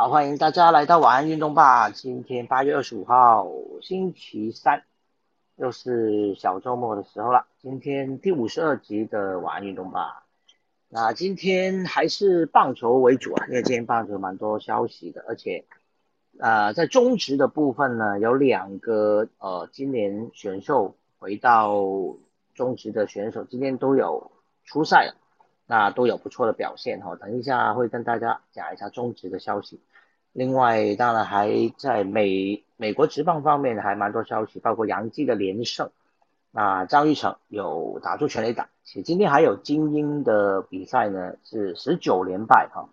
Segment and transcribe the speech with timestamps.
[0.00, 1.90] 好，欢迎大家来到晚安运动吧。
[1.90, 3.46] 今天八月二十五号，
[3.82, 4.82] 星期三，
[5.56, 7.44] 又是小周末的时候了。
[7.60, 10.24] 今天第五十二集的晚安运动吧。
[10.88, 15.66] 那今天还是棒球为主啊，因为今天棒球蛮多消息的，而且，
[16.38, 21.74] 呃，在中职的部分呢，有两个呃，今年选秀回到
[22.54, 24.32] 中职的选手，今天都有
[24.64, 25.14] 出赛了，
[25.66, 27.14] 那都有不错的表现哈。
[27.16, 29.78] 等一下会跟大家讲一下中职的消息。
[30.32, 35.90] 另外，当然还在美美国职棒方面还蛮多消息，包括杨基的连胜。
[36.52, 42.88] 那张玉成有打出全垒打，且今天还有精英的比赛呢，是十九连败哈，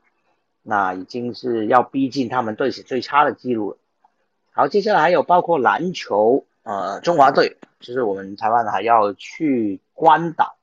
[0.62, 3.78] 那已经是要逼近他们队史最差的记录了。
[4.52, 10.56] 好，接下来还有包括篮球，呃，中华队就是我们台湾还要去关岛，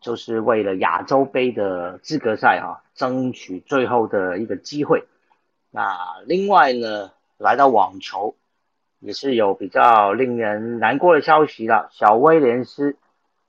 [0.00, 5.04] 就是为了亚洲杯的资格赛哈，争取最后的一个机会。
[5.74, 8.36] 那另外呢，来到网球。
[9.00, 12.96] 也是有比较令人难过的消息了，小威廉斯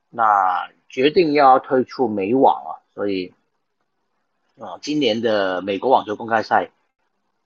[0.09, 3.34] 那决定要退出美网啊，所以
[4.59, 6.72] 啊，今年的美国网球公开赛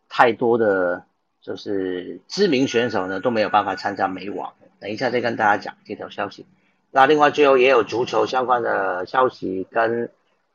[0.08, 1.04] 太多的
[1.40, 6.48] 就是知名选手呢都没有办法参加美网，等一下再跟大家讲这条消息。
[6.90, 10.10] 那另外最后也有足球相关的消息，跟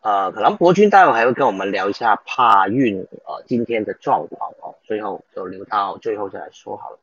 [0.04, 6.98] 呃，可能博君待会还会跟我们聊一下帕运呃今天的状况哦，最后就留到最后再来说好了。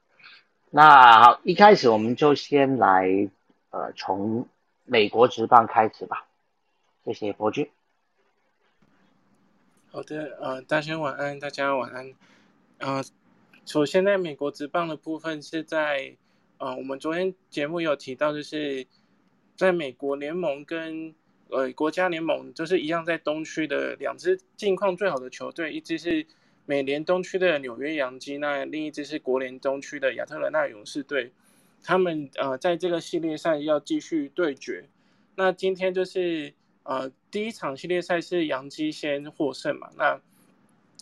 [0.69, 3.27] 那好，一开始我们就先来，
[3.71, 4.47] 呃，从
[4.85, 6.27] 美国职棒开始吧。
[7.03, 7.67] 谢谢博君。
[9.91, 12.13] 好的，呃，大家晚安，大家晚安。
[12.77, 13.03] 呃，
[13.65, 16.15] 首先在美国职棒的部分是在，
[16.59, 18.85] 呃，我们昨天节目有提到，就是
[19.57, 21.15] 在美国联盟跟
[21.51, 26.25] 呃国家联盟，就是一样在东区的两支近况最好的球队，一支是。
[26.63, 31.33] 美联东区的纽约洋基，那另一支是国联东区的亚特兰大勇士队，
[31.83, 34.87] 他们呃在这个系列赛要继续对决。
[35.35, 36.53] 那今天就是
[36.83, 39.89] 呃第一场系列赛是洋基先获胜嘛？
[39.97, 40.21] 那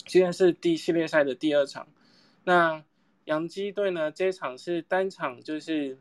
[0.07, 1.87] 今天是第系列赛的第二场。
[2.45, 2.83] 那
[3.25, 5.99] 洋基队呢，这场是单场就是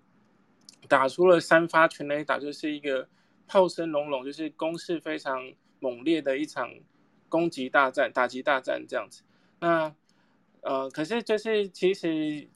[0.87, 3.09] 打出了三发全垒打，就是一个
[3.49, 5.51] 炮声隆隆，就是攻势非常
[5.81, 6.71] 猛烈的一场
[7.29, 9.23] 攻击大战、打击大战这样子。
[9.61, 9.93] 那，
[10.61, 12.47] 呃，可是就是其实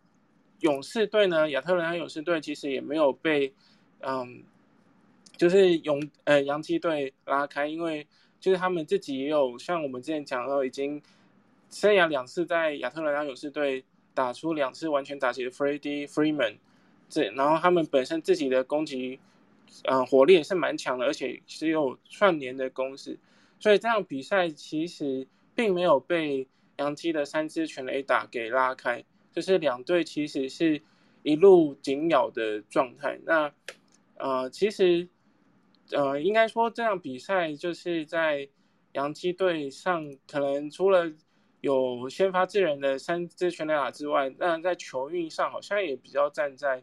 [0.61, 3.53] 勇士队呢，亚特兰大勇士队其实也没有被，
[4.01, 4.45] 嗯，
[5.37, 8.07] 就是勇呃洋基队拉开，因为
[8.39, 11.03] 就是他们自己也有像我们之前讲到，已经
[11.71, 16.57] 生涯两次在亚特兰大勇士队打出两次完全打击的 Freddie Freeman，
[17.09, 19.19] 这然后他们本身自己的攻击，
[19.85, 23.19] 嗯，火力也是蛮强的，而且是有串联的攻势，
[23.59, 26.49] 所以这样比赛其实并没有被。
[26.79, 30.81] 杨基的三支全垒打给拉开，就是两队其实是
[31.23, 33.21] 一路紧咬的状态。
[33.25, 33.53] 那
[34.17, 35.07] 呃，其实
[35.91, 38.49] 呃，应该说这场比赛就是在
[38.93, 41.13] 杨基队上，可能除了
[41.61, 46.83] 有先发制人的三支全垒打之外，那在球运上好像也比较站在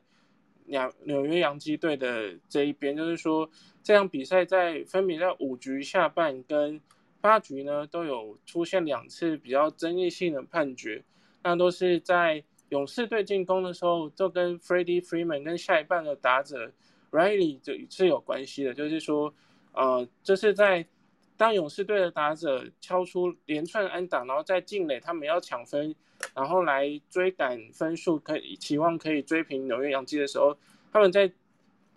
[0.70, 2.96] 纽纽约洋基队的这一边。
[2.96, 3.50] 就是说，
[3.84, 6.80] 这场比赛在分别在五局下半跟
[7.22, 11.04] 八局呢都有出现两次比较争议性的判决，
[11.44, 16.72] 那都是在勇士队进攻的时候，就跟 Freddie Freeman 跟下一半的打者
[17.12, 18.74] Riley 就是有关系的。
[18.74, 19.34] 就是说，
[19.74, 20.86] 呃，就是在
[21.36, 25.96] 当勇士队的打者敲出连串安打，然后在进垒，他们要抢分，
[26.36, 30.58] 然后来追赶分数，可以期望可以追平纽约洋基的时候，
[30.92, 31.32] 他们在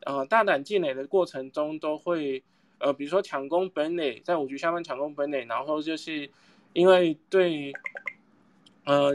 [0.05, 2.43] 呃大胆进垒的过程中都会。
[2.85, 6.29] 呃，比如说抢攻本垒，在五局下半抢攻本垒，然后就是
[6.73, 7.73] 因为对
[8.85, 9.13] 呃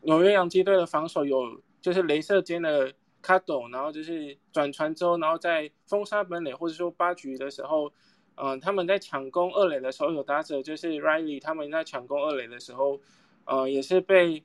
[0.00, 2.92] 纽约洋基队的防守有就是镭射尖的
[3.22, 7.92] 卡斗，然后就是转传之后，然后在封杀本垒或者说八局的时候，
[8.34, 13.00] 嗯，他们在抢攻二垒的时候有打者就是 Riley，他们在抢攻二垒的时候，
[13.44, 14.42] 呃，也是被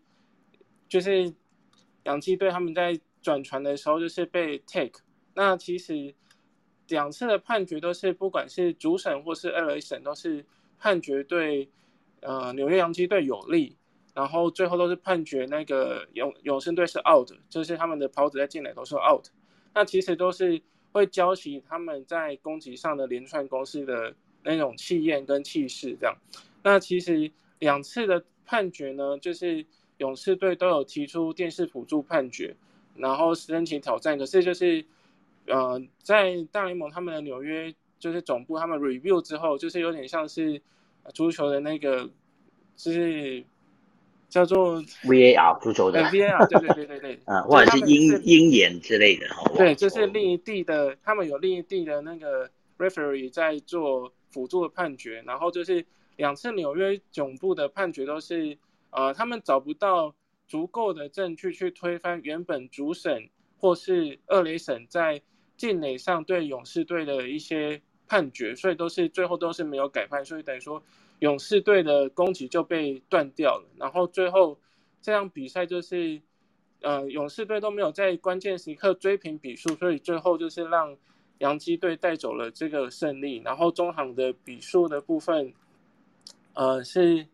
[0.89, 1.33] 就是
[2.03, 4.99] 洋基队他们在转传的时候就是被 take，
[5.35, 6.13] 那其实。
[6.89, 10.43] 两次的判决都是，不管是主审或是二垒审，都是
[10.79, 11.69] 判决对
[12.21, 13.77] 呃纽约洋基队有利，
[14.15, 19.27] 然后最后都是判决那个勇勇士队是 out，就是他们的跑者在进来都是 out，
[19.75, 20.59] 那其实都是
[20.91, 26.17] 会浇熄他们在攻击上的连串攻势的那种气焰跟气势这样。
[26.63, 29.63] 那其实两次的判决呢，就是
[29.99, 32.55] 勇士队都有提出电视辅助判决，
[32.95, 34.83] 然后申请挑战，可是就是。
[35.47, 40.61] 呃，在大联盟他们的纽约就是总部，他们 review 之后，就是有点像是
[41.11, 42.07] 足球的那个，
[42.75, 43.43] 就是
[44.27, 49.51] 叫做 VAR 足球的呃 VAR，对对对对对， 啊，或者是鹰鹰眼之类的哈。
[49.55, 52.47] 对，就是另一地的，他们有另一地的那个
[52.77, 55.83] referee 在做辅助的判决，然后就是
[56.17, 58.55] 两次纽约总部的判决都是，
[58.91, 60.15] 呃，他们找不到
[60.47, 65.21] 足够的证据去推翻原本主审或是二雷审在
[65.57, 70.81] 境内上对勇士队的一些判决，所以都是最后都是没有改判，所以等于说
[71.19, 73.65] 勇士队的攻击就被断掉了。
[73.77, 74.57] 然后最后
[75.01, 76.21] 这场比赛就是，
[76.81, 80.97] 呃，勇士队都没有在关键时刻追平比数，所以最后就是让
[81.39, 83.41] 洋基队带走了这个胜利。
[83.43, 85.53] 然后中行的比数的部分，
[86.53, 87.27] 呃，是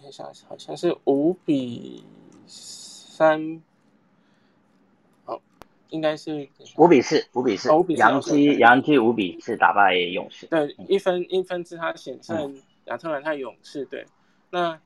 [0.00, 2.04] 看一下，好像是五比
[2.46, 3.62] 三。
[5.90, 10.44] 应该是五比四，五比四，杨基杨基五比四打败勇士。
[10.48, 14.04] 对，一分一分之差险胜亚特兰大勇士对。
[14.50, 14.78] 那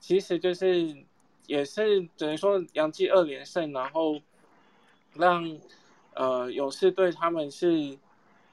[0.00, 0.96] 其实就是
[1.46, 4.20] 也是等于说杨基二连胜，然后
[5.14, 5.58] 让
[6.14, 7.96] 呃勇士队他们是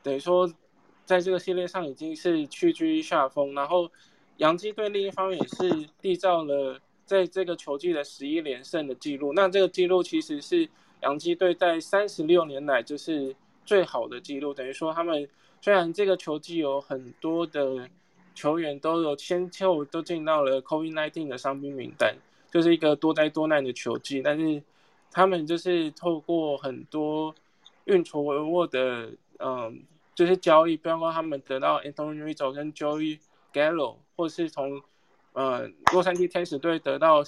[0.04, 0.48] 等于说
[1.06, 3.92] 在这个系列上已经是屈居下风，然后
[4.38, 9.34] 杨基队另一方面也是缔造了在这个球季的十一连胜的记录。
[9.34, 10.70] 那这个记录其实是。
[11.02, 15.28] 洋基队在三十六年来就是最好的记录，等于说他们
[15.62, 17.88] 虽然这个球季有很多的
[18.34, 22.16] 球员都有先后都进到了 COVID-19 的伤兵名单，
[22.50, 24.64] 就是一个多灾多难的球季，但是
[25.12, 27.36] 他们就是透过很多
[27.84, 29.84] 运筹帷幄的，嗯，
[30.16, 33.20] 就是交易，比方说他们得到 Anthony Rizzo 跟 Joey
[33.56, 34.82] Gallo，或是从
[35.32, 37.24] 呃洛杉矶天使队得到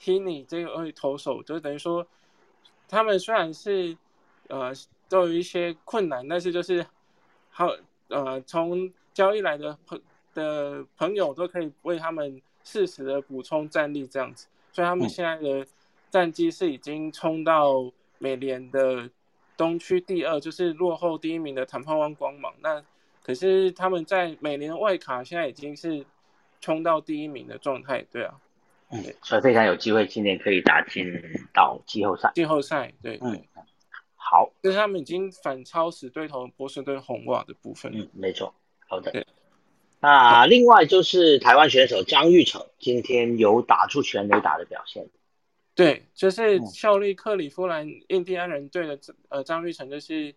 [0.00, 2.06] h e n e y 这位投手，就等于说。
[2.88, 3.96] 他们虽然是，
[4.48, 4.70] 呃，
[5.08, 6.84] 都有一些困难，但是就是
[7.48, 7.74] 好，
[8.08, 9.98] 呃，从交易来的朋
[10.34, 15.66] 的朋友都可以为他们适时的补充战力，这样子，所以他们现在的
[16.10, 19.08] 战绩是已经冲到美联的
[19.56, 22.52] 东区第二，就是落后第一名的坦帕湾光芒。
[22.60, 22.84] 那
[23.22, 26.04] 可是他们在每年外卡现在已经是
[26.60, 28.34] 冲到第一名的状态，对啊。
[28.90, 31.04] 嗯，所以非常有机会，今年可以打进
[31.54, 32.30] 到季后赛。
[32.34, 33.42] 季后赛，对，嗯，
[34.16, 37.90] 好，就是他们已经反超死对头波士顿红袜的部分。
[37.94, 38.54] 嗯，没错，
[38.86, 39.24] 好的。
[39.98, 45.08] 那另外就是台湾选手张玉成今天有打出全垒打的表现。
[45.74, 48.98] 对，就是效力克里夫兰印第安人队的
[49.30, 50.34] 呃张玉成，就是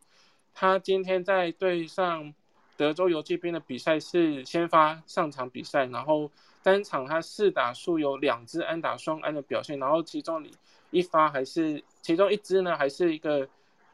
[0.54, 2.34] 他今天在对上
[2.78, 6.32] 德州游击兵的比赛是先发上场比赛，然后。
[6.66, 10.44] 单场他四打数有两支安打双安的表现，然后其中
[10.90, 13.48] 一发还是其中一支呢，还是一个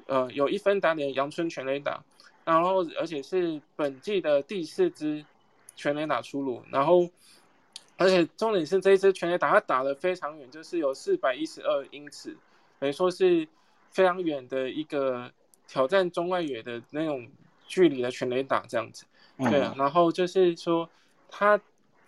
[0.05, 2.01] 呃有一分打点阳春全垒打，
[2.45, 5.25] 然后而且是本季的第四支
[5.75, 7.09] 全垒打出炉，然后
[7.97, 12.37] 而且重点是这一支全垒打他打的非常远，就是有四百一十二英尺，
[12.79, 13.45] 等于说是
[13.89, 15.29] 非常远的一个
[15.67, 17.27] 挑战中外野的那种
[17.71, 19.05] 距离的全垒打这样子，
[19.37, 20.89] 对啊，然后就是说
[21.29, 21.59] 他。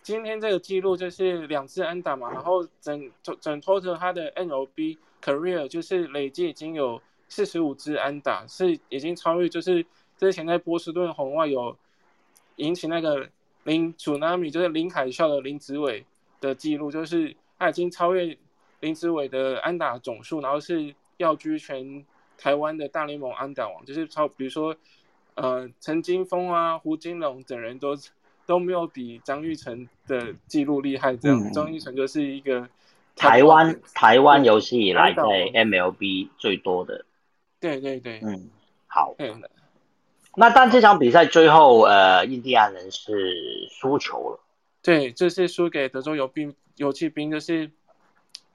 [0.06, 3.10] 今天这个记录就是两次安打嘛，然后整
[3.40, 9.86] 整 total 他的 NOB career 就是累计已经有四十五支安打，是已经超越就是
[10.18, 11.78] 之前在波士顿红袜有
[12.58, 13.30] 引起那个
[13.64, 16.06] 林 tsunami 就是林海啸的林子伟
[16.42, 18.38] 的记录，就是他已经超越
[18.82, 22.06] 林子伟的安打总数，然后是要居全
[22.38, 24.76] 台湾的大联盟安打王，就是超比如说
[25.36, 27.96] 呃陈金峰啊、胡金龙等人都。
[28.46, 32.68] 都没有比张玉成的记录厉害，这样张玉成就是一个
[33.16, 37.06] 台湾台湾游戏以来在 MLB 最多的。
[37.62, 38.50] 对对对，嗯，
[38.86, 39.16] 好。
[40.36, 44.40] 那但这场比赛最后，呃，印第安人是输球了。
[44.82, 47.72] 对，这是输给德州游兵游骑兵，就是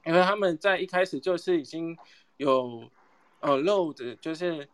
[0.05, 1.97] 因为他们在一开始就是已经
[2.37, 2.83] 有
[3.39, 4.69] 呃漏的，就是。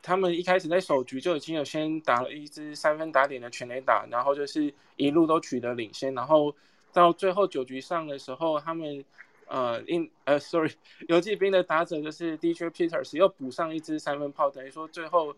[0.00, 6.54] 他们一开始在首局就已经有先打了一支三分打点的全垒打，然后就是一路都取得领先，然后
[6.92, 9.04] 到最后九局上的时候，他们
[9.46, 10.70] 呃印呃，sorry，
[11.08, 15.34] 游击兵的打者就是 DJ Peters 又补上一支三分炮，等于说最后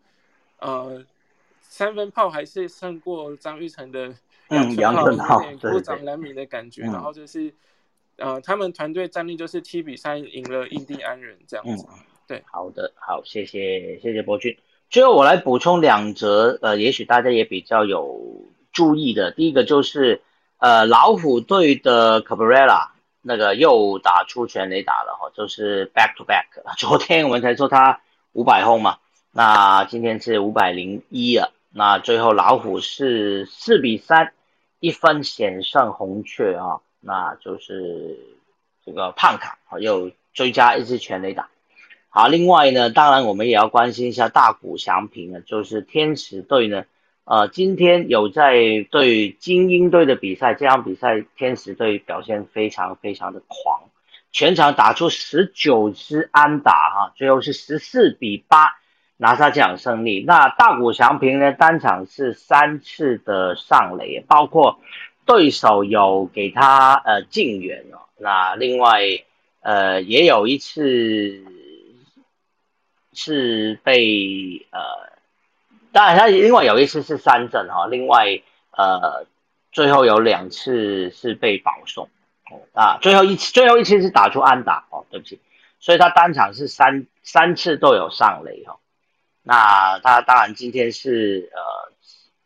[0.59, 1.05] 呃
[1.61, 4.15] 三分炮还是胜过张玉成的
[4.49, 7.53] 两分炮，有点孤掌难鸣的感觉，然后就是
[8.17, 11.87] 呃他们团队战力就是七比三赢了印第安人这样子。
[12.31, 14.57] 对，好的，好，谢谢，谢谢博君。
[14.89, 19.33] 最后我来补充两则，呃，也许大家也比较有注意的。
[19.33, 20.23] 第一个就是，
[20.59, 26.47] 呃，老虎队的 Cabrera 那个又打出全垒打了哈，就是 back to back。
[26.79, 28.99] 昨天我们才说他五百轰嘛，
[29.33, 31.53] 那今天是五百零一了。
[31.73, 34.35] 那最后老虎是四比三，
[34.79, 36.79] 一分险胜红雀啊。
[37.01, 38.17] 那就是
[38.87, 41.49] 这个胖卡又追加一支全垒打。
[42.13, 46.83] 好，另外呢，当然我们也要关心一下大谷翔平呢，就是天使队呢，
[47.23, 53.83] 呃，今天有在对精英队的比赛，这场比赛天使队表现非常非常的狂，
[54.33, 58.77] 全场打出十九支安打哈，最后是十四比八
[59.17, 60.25] 拿下这场胜利。
[60.27, 64.81] 那大谷翔平呢，单场是三次的上垒，包括
[65.27, 69.01] 对手有给他呃进援哦，那另外
[69.61, 71.45] 呃也有一次。
[73.13, 74.81] 是被呃，
[75.93, 78.41] 当然他另外有一次是三振哈，另外
[78.71, 79.27] 呃
[79.73, 82.09] 最后有两次是被保送。
[82.51, 85.39] 哦啊，最后一次最后一次是打出安打哦，对不起，
[85.79, 88.81] 所以他单场是三三次都有上垒哈，
[89.45, 91.49] 那他当然今天是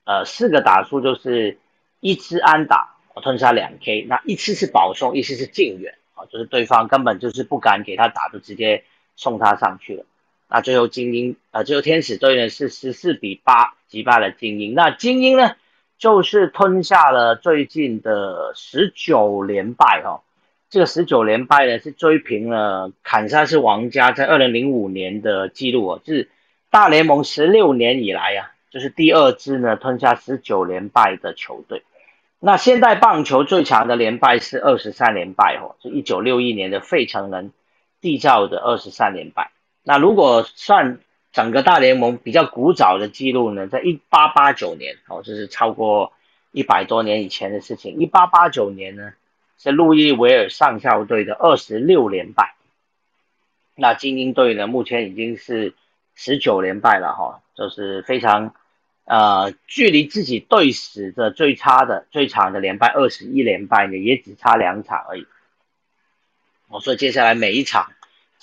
[0.04, 1.58] 呃呃四个打数就是
[2.00, 8.84] 一支安打吞下两 K，那一次是保送，一次是近远啊，就是对方根本就是不敢给他打，就直接
[9.16, 10.04] 送他上去了。
[10.48, 14.74] 那最后精英，呃，最后天使队呢是十四比八击败了精英。
[14.74, 15.56] 那精英呢，
[15.98, 20.22] 就是吞下了最近的十九连败哈。
[20.70, 26.28] 这个十九连败呢是追平了坎萨斯王家在二零零五年的记录哦，是
[26.70, 31.82] 大联盟十六年以来呀，就是第二支呢吞下十九连败的球队。
[32.38, 37.52] 那现代棒球最强的连败是二十三连败哦，是一九六一年的费城人
[38.02, 39.50] 缔造的二十三连败。
[39.86, 40.98] 那如果算
[41.30, 46.14] 整个大联盟比较古早的记录呢，在一八八九年哦，这是超过
[46.52, 47.98] 一百多年以前的事情。
[47.98, 49.12] 一八八九年呢，
[49.58, 52.54] 是路易维尔上校队的二十六连败。
[53.74, 55.74] 那精英队呢，目前已经是
[56.14, 58.54] 十九连败了哈，就是非常
[59.04, 65.26] 呃，距离自己队史的最差的最长的连败二十一连败呢，也只差两场而已。
[66.68, 67.92] 我说接下来每一场。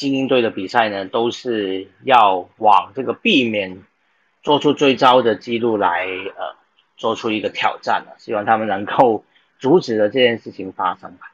[0.02, 3.84] 精英队的比赛呢，都是要往这个避免
[4.42, 6.56] 做出最糟的记录来，呃，
[6.98, 9.24] 做出一个挑战的，希望他们能够
[9.60, 11.32] 阻止了这件事情发生吧。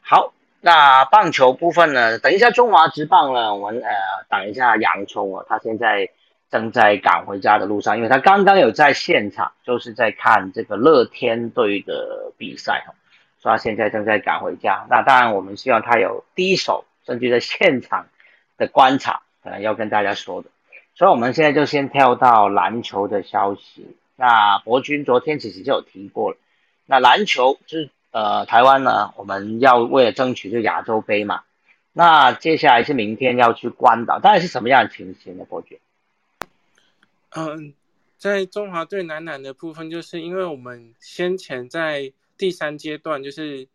[0.00, 3.90] 好，那棒球部分呢，等一下中华职棒呢，我们呃
[4.30, 6.08] 等一下洋葱哦，他现在
[6.50, 12.94] 正在赶回家的路上，因为他刚刚有在现场，就是在看这个乐天队的比赛哈，
[13.38, 14.86] 所以他现在正在赶回家。
[14.88, 16.86] 那当然，我们希望他有第一手。
[17.06, 18.08] 甚至在现场
[18.58, 20.50] 的观察，可能要跟大家说的，
[20.96, 23.96] 所以我们现在就先跳到篮球的消息。
[24.16, 26.36] 那博君昨天其实就有提过了，
[26.86, 31.44] 那篮球就是呃台湾呢，我们要为了争取就亚洲杯嘛，
[31.92, 35.44] 那接下来是明天要去关岛，大概是什么样的情形呢？
[35.44, 35.78] 博君？
[37.30, 37.74] 嗯，
[38.16, 43.68] 在中华队男篮的部分，就是因为我们先前在第三阶段就是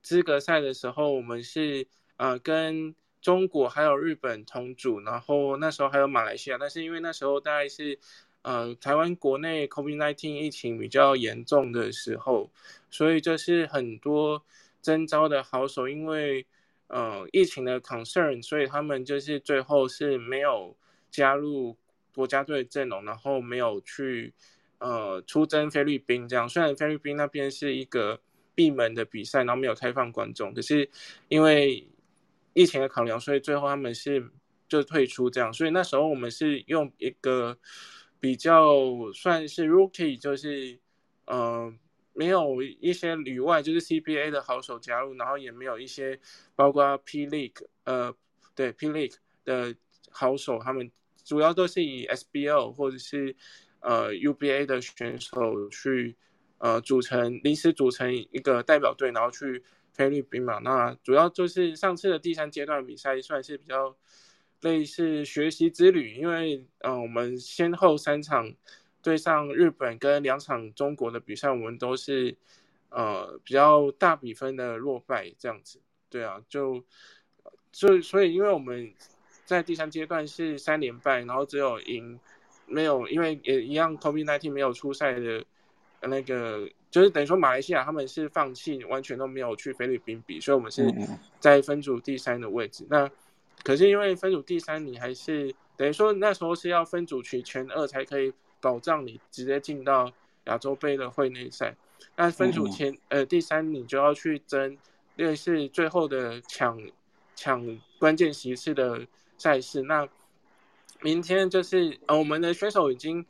[0.00, 1.86] 资格赛的时候，我们是。
[2.16, 7.98] 呃，跟中国还有日本同组，然后那时候还有马来西亚，但是因为那时候大概是，
[8.42, 12.50] 呃，台湾国内 COVID-19 疫情比较严重的时候，
[12.90, 14.44] 所以就是很多
[14.82, 16.46] 征招的好手，因为
[16.88, 20.76] 呃疫情的 concern，所以他们就是最后是没有
[21.10, 21.76] 加入
[22.14, 24.34] 国家队阵容，然后没有去
[24.78, 26.46] 呃出征菲律宾这样。
[26.46, 28.20] 虽然菲律宾那边是一个
[28.54, 30.90] 闭门的比赛，然后没有开放观众，可是
[31.28, 31.88] 因为
[32.54, 34.30] 疫情的考量，所以最后他们是
[34.68, 37.58] 就退出这样，所以那时候我们是用一个
[38.20, 40.78] 比较算是 rookie，就是
[41.26, 41.74] 呃
[42.12, 46.18] 没有一些旅外就是 CBA 的好手加入，然后也没有一些
[46.54, 48.14] 包括 P League 呃
[48.54, 49.74] 对 P League 的
[50.10, 50.90] 好手，他们
[51.24, 53.34] 主要都是以 SBL 或者是
[53.80, 56.16] 呃 UBA 的选手去
[56.58, 59.62] 呃组成临时组成一个代表队，然后去。
[59.94, 63.96] 菲律宾嘛，那主要就是上次的第三阶段比赛算是比较
[64.60, 68.52] 类似学习之旅，因为嗯，我们先后三场
[69.00, 72.36] 对上日本跟两场中国的比赛，我们都是
[72.88, 75.80] 呃比较大比分的落败这样子。
[76.10, 76.82] 对啊，就
[77.70, 78.92] 就所以因为我们
[79.44, 82.18] 在第三阶段是三连败，然后只有赢
[82.66, 85.44] 没有，因为也一样，COVID-19 没有出赛的
[86.00, 86.68] 那个。
[86.94, 90.88] 就是等于说，马来西亚他们是放弃，完全都没有去菲律宾比，所以我们是
[91.40, 92.86] 在分组第三的位置。
[92.88, 93.10] 那
[93.64, 100.08] 可是因为分组第三，你还是等于说那时候是要分组取前二才可以保障你直接进到
[100.44, 101.74] 亚洲杯的会内赛。
[102.14, 104.78] 那分组前呃第三，你就要去争
[105.16, 106.80] 类似最后的抢
[107.34, 109.04] 抢关键席次的
[109.36, 109.82] 赛事。
[109.82, 110.08] 那
[111.00, 113.26] 明天就是呃我们的选手已经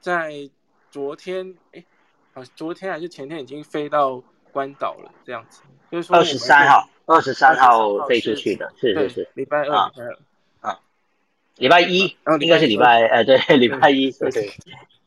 [0.00, 0.50] 在
[0.90, 1.84] 昨天哎。
[2.34, 4.22] 啊，昨天还是前天已经飞到
[4.52, 5.62] 关岛了，这样子。
[5.90, 10.18] 就是说二十三号，二十三号飞出去的，是是是，礼拜二，礼拜二
[10.60, 10.80] 啊，
[11.56, 14.52] 礼拜一，应该是礼拜，哎，对，礼拜一，对对，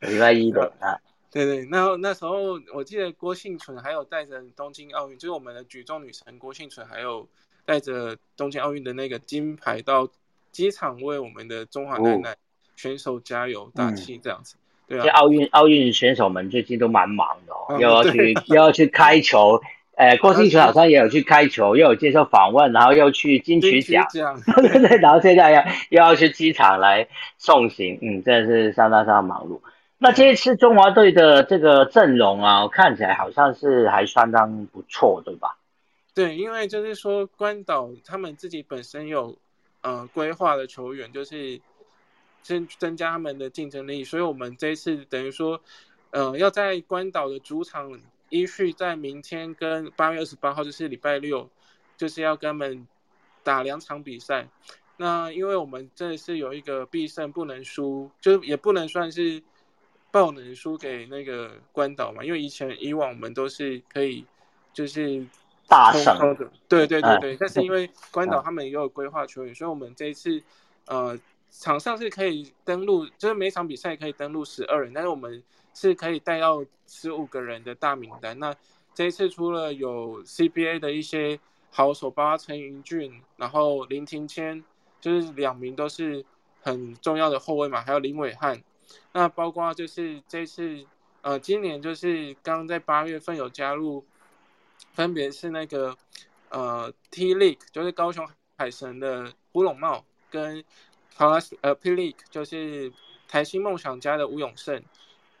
[0.10, 0.98] 礼拜一的啊。
[1.30, 7.28] 对对，那那时候我记得郭幸存还有带着东京奥运，就是我们的举重女神郭幸存，还有
[7.66, 10.08] 带着东京奥运的那个金牌到
[10.52, 12.36] 机场为我们的中华男篮
[12.76, 14.56] 选手加油打气，这样子。
[14.88, 15.08] 对啊。
[15.10, 19.60] 奥运奥运选手们最近都蛮忙的哦，又要去又要去开球，
[19.94, 24.08] 哎，郭幸存好像也有去开球，又有接受访问，然后又去金曲奖，
[24.56, 29.60] 对 对，然后现在要又要去机场来送行，嗯，真的是相当相当忙碌。
[29.98, 35.56] 那这一次中华队的这个阵容啊，看起来好像是还相当不错，对吧？
[36.14, 39.36] 对，因为就是说关岛他们自己本身有
[39.82, 41.60] 呃规划的球员，就是
[42.48, 45.60] 增增加他们的竞争力，所以我们这一次等于说，
[46.10, 48.00] 呃，要在关岛的主场
[48.30, 51.48] 依序在明天跟八月二十八号，就是礼拜六，
[51.96, 52.88] 就是要跟他们
[53.44, 54.48] 打两场比赛。
[54.96, 59.42] 那因为我们这是有一个必胜不能输，就也不能算是。
[60.10, 62.24] 爆能输给那个关岛嘛？
[62.24, 64.24] 因为以前以往我们都是可以，
[64.72, 65.22] 就是
[65.68, 66.50] 大胜的。
[66.66, 67.36] 对对对对。
[67.36, 70.42] 但是因为关岛他们也有规划球员，所以我们这一次
[70.86, 71.14] 呃
[71.50, 75.42] 场上是可以登录，就是每场比赛可以登录十二人，但是我们
[75.74, 78.38] 是可以带到十五个人的大名单。
[78.38, 78.54] 那
[78.94, 81.38] 这一次除了有 CBA 的一些
[81.70, 84.62] 好手，包括陈云俊，然后林庭谦，
[85.00, 86.24] 就是两名都是
[86.60, 88.62] 很重要的后卫嘛，还有林伟汉。
[89.12, 90.84] 那包括就是这次，
[91.22, 94.04] 呃，今年就是刚在八月份有加入，
[94.92, 95.96] 分别是那个
[96.48, 100.64] 呃 T League，就是高雄海神的胡龙茂，跟
[101.18, 102.92] Plus 呃 P League，就是
[103.26, 104.82] 台新梦想家的吴永胜，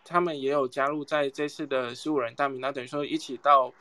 [0.04, 3.72] 他们也有加入在这次的十五人大名单，等于说一起到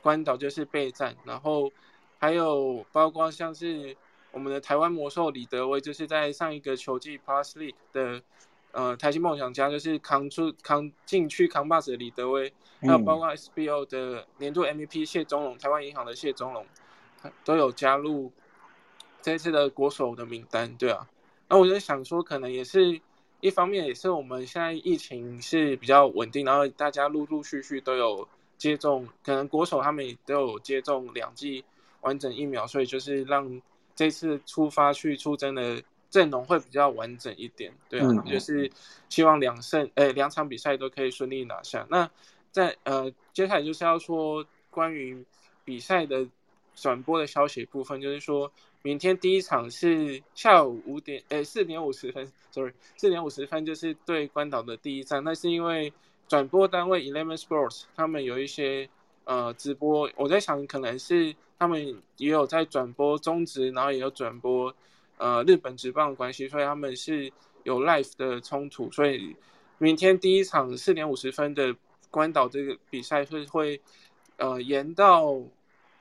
[0.00, 1.70] 关岛就是备战，然后
[2.18, 3.96] 还有包括像是
[4.30, 8.22] 我们的台湾魔兽李德威，就是在上一个球季 Plus League 的。
[8.74, 12.50] 呃，台新梦想家就是扛出扛禁区扛把子的李德威，
[12.80, 16.64] 还有包括 SBO 的年度 MVP 谢宗龙，台湾银行的谢宗龙，
[17.44, 18.32] 都有加入
[19.20, 21.06] 这次的国手的名单，对啊。
[21.52, 22.98] 那我就想说，可能也是
[23.42, 31.62] 一方面，也是我们现在疫情是比较稳定，然后大家陆陆续续都有接种，可能国手他们也都有接种两剂
[32.00, 33.60] 完整疫苗，所以就是让
[33.94, 35.82] 这次出发去出征的。
[36.12, 38.70] 阵容会比较完整一点，对啊，就是
[39.08, 41.86] 希望两胜，诶，两场比赛都可以顺利拿下。
[41.88, 42.06] 那
[42.50, 45.24] 在呃，接下来就是要说关于
[45.64, 46.28] 比赛的
[46.74, 55.22] 转播的消息部分，就是说明天第一场是下午五点，诶，四点五十分，sorry，四点五十分就是对关岛的第一站。
[55.24, 55.92] 那是因为
[56.28, 58.88] 转播单位 Eleven Sports 他们有一些
[59.24, 64.74] 呃直播，我在想可能是他们也有在转播中职，然后也有转播。
[65.18, 69.36] 呃，日本职棒关系，所以他们是有 live 的冲突，所以
[69.78, 71.76] 明天第一场四点五十分的
[72.10, 73.80] 关岛这个比赛是会
[74.38, 75.40] 呃延到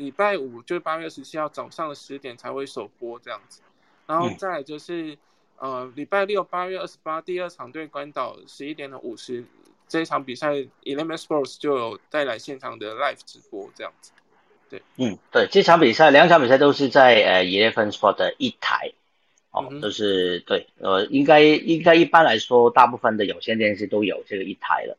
[0.01, 3.61] 礼拜五，就是八月十七号早上的十点才会首播这样子，
[4.07, 5.17] 然后再就是
[5.57, 9.45] 呃礼拜六八月二十八第二场对关岛十一点的五十
[9.87, 14.11] 这一场比赛，Eleven Sports 就有带来现场的 live 直播这样子，
[14.69, 18.91] 对，嗯，对，这场比赛两场比赛都是在呃 Eleven Sports 的一台。
[19.53, 24.97] 哦，就是对，呃，应该应该一般来说，大部分的有线电视都有这个一台了，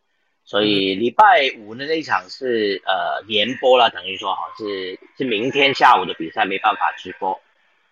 [0.53, 7.41] 所以礼拜五的那一场是呃联播了，等于说哈是是明天下午的比赛没办法直播，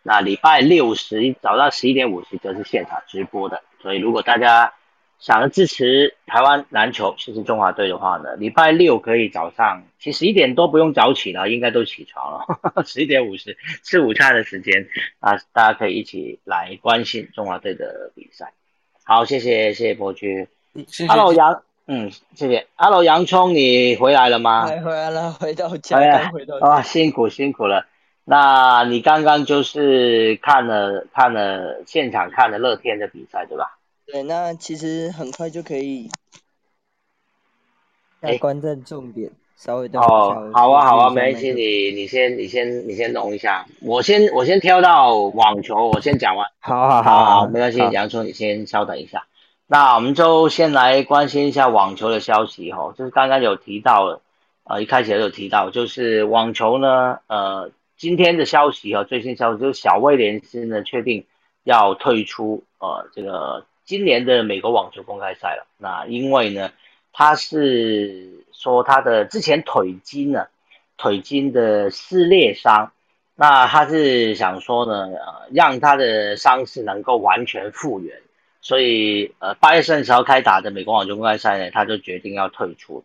[0.03, 4.75] 那礼拜六十早上十一点五十则是现场直播的，所以如果大家。
[5.23, 18.55] 想要支持台湾篮球，支持中华队的话呢，礼拜六可以早上，其实一点多不用早起了，应该都起床了， 十一点五十吃午餐的时间啊，大家可以一起来关心中华队的比赛。
[19.05, 20.49] 好，谢谢谢谢伯爵。
[21.07, 22.68] Hello 杨，嗯，谢谢。
[22.76, 24.64] Hello 洋葱，你回来了吗？
[24.64, 27.85] 回来了， 回到家，回到啊，辛苦辛苦了。
[28.24, 33.76] 那你刚刚就是看了看了现场看了乐天的比赛，对吧？
[34.07, 36.09] 对，那其实很快就可以。
[38.20, 46.46] 来关键重点，稍微等哦，好啊，好啊，没关系，你你先你先你先弄一下，我先我先挑到网球，我先讲完。
[46.61, 49.24] 好好好好，没关系，洋葱你先稍等一下。
[49.72, 54.20] 那我们就先来关心一下网球的消息哈，就是刚刚有提到了，
[54.64, 61.24] 呃，一开始有提到，就是网球呢，呃，今天的消息哈，最新消息就是小威廉斯呢确定
[61.62, 63.64] 要退出呃这个。
[63.85, 66.72] 今年的美国网球公开赛了，那因为呢，
[67.12, 70.46] 他是说他的之前腿筋呢
[70.96, 72.90] 腿筋的撕裂伤。
[73.37, 78.16] 那他是想说呢，呃，让他的伤势能够完全复原，
[78.61, 83.05] 所以呃，八月三十号开打的美国网球公开赛呢，他就决定要退出。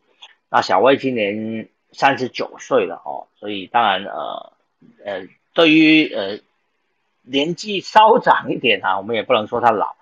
[0.50, 4.54] 那小威今年三十九岁了哦，所以当然呃
[5.04, 6.40] 呃，对于呃
[7.24, 9.96] 年纪稍长一点啊，我们也不能说他老，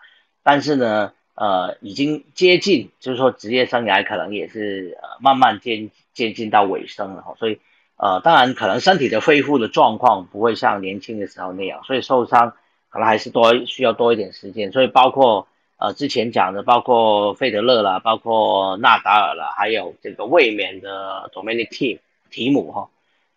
[0.43, 7.59] 但是呢，呃，已经接近，就是说职业生涯可能也是呃慢慢接接近到尾声了哈，所以。
[7.95, 12.53] 呃，当然，可能身体的恢复的状况不会像年轻的时候那样，所以受伤
[12.93, 14.71] 可能还是多需要多一点时间。
[14.71, 21.97] 所以包括呃之前讲的，包括费德勒啦，包括纳达尔啦，还有这个卫冕的 Dominic Team
[22.29, 22.89] 提姆哈，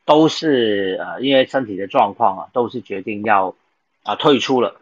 [0.05, 3.55] 都是呃因为身体的状况啊，都是决定要
[4.03, 4.77] 啊退出了。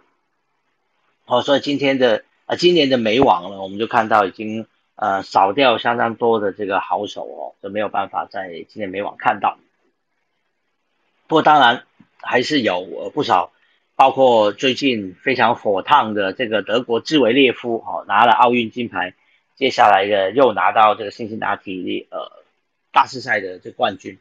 [1.26, 9.56] 哦，所以今天的啊今年的美网呢，我们就看到已经呃少掉相当多的这个好手哦，就没有办法在今年美网看到。
[11.26, 11.84] 不过当然
[12.20, 13.52] 还是有不少，
[13.96, 19.14] 包括最近非常火烫的这个德国兹维列夫，哦拿了奥运金牌，
[19.54, 22.42] 接下来的又拿到这个辛辛那提呃
[22.90, 24.18] 大师赛的这冠军，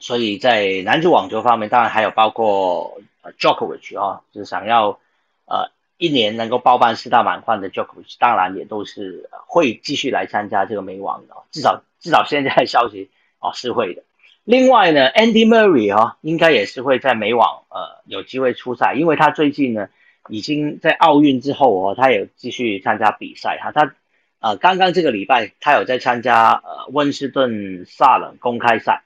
[0.00, 3.00] 所以在男子网球方面，当然还有包括
[3.38, 4.98] Djokovic 啊，就是想要
[5.46, 14.02] 呃一年能够包办四大满贯的 Jokovic，当然也都是会继续来参加这个美网的，至少至少现在消息哦是会的。
[14.48, 19.90] 另外呢，Andy Murray 哈，应该也是会在美网呃有机会出赛，因为他最近呢
[20.30, 23.72] 已经在奥运之后哦，他有继续参加比赛哈。
[23.72, 23.94] 他
[24.38, 29.02] 呃刚刚这个礼拜他有在参加呃温斯顿萨冷公开赛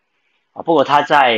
[0.53, 1.35] 啊，不过他在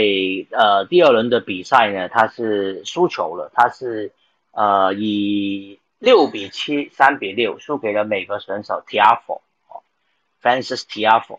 [0.50, 4.12] 呃第二轮的比赛呢，他是输球了，他是
[4.52, 9.80] 呃以六比七、三比六输给了美国选手 Tiafo 哦
[10.42, 11.38] ，Francis Tiafo，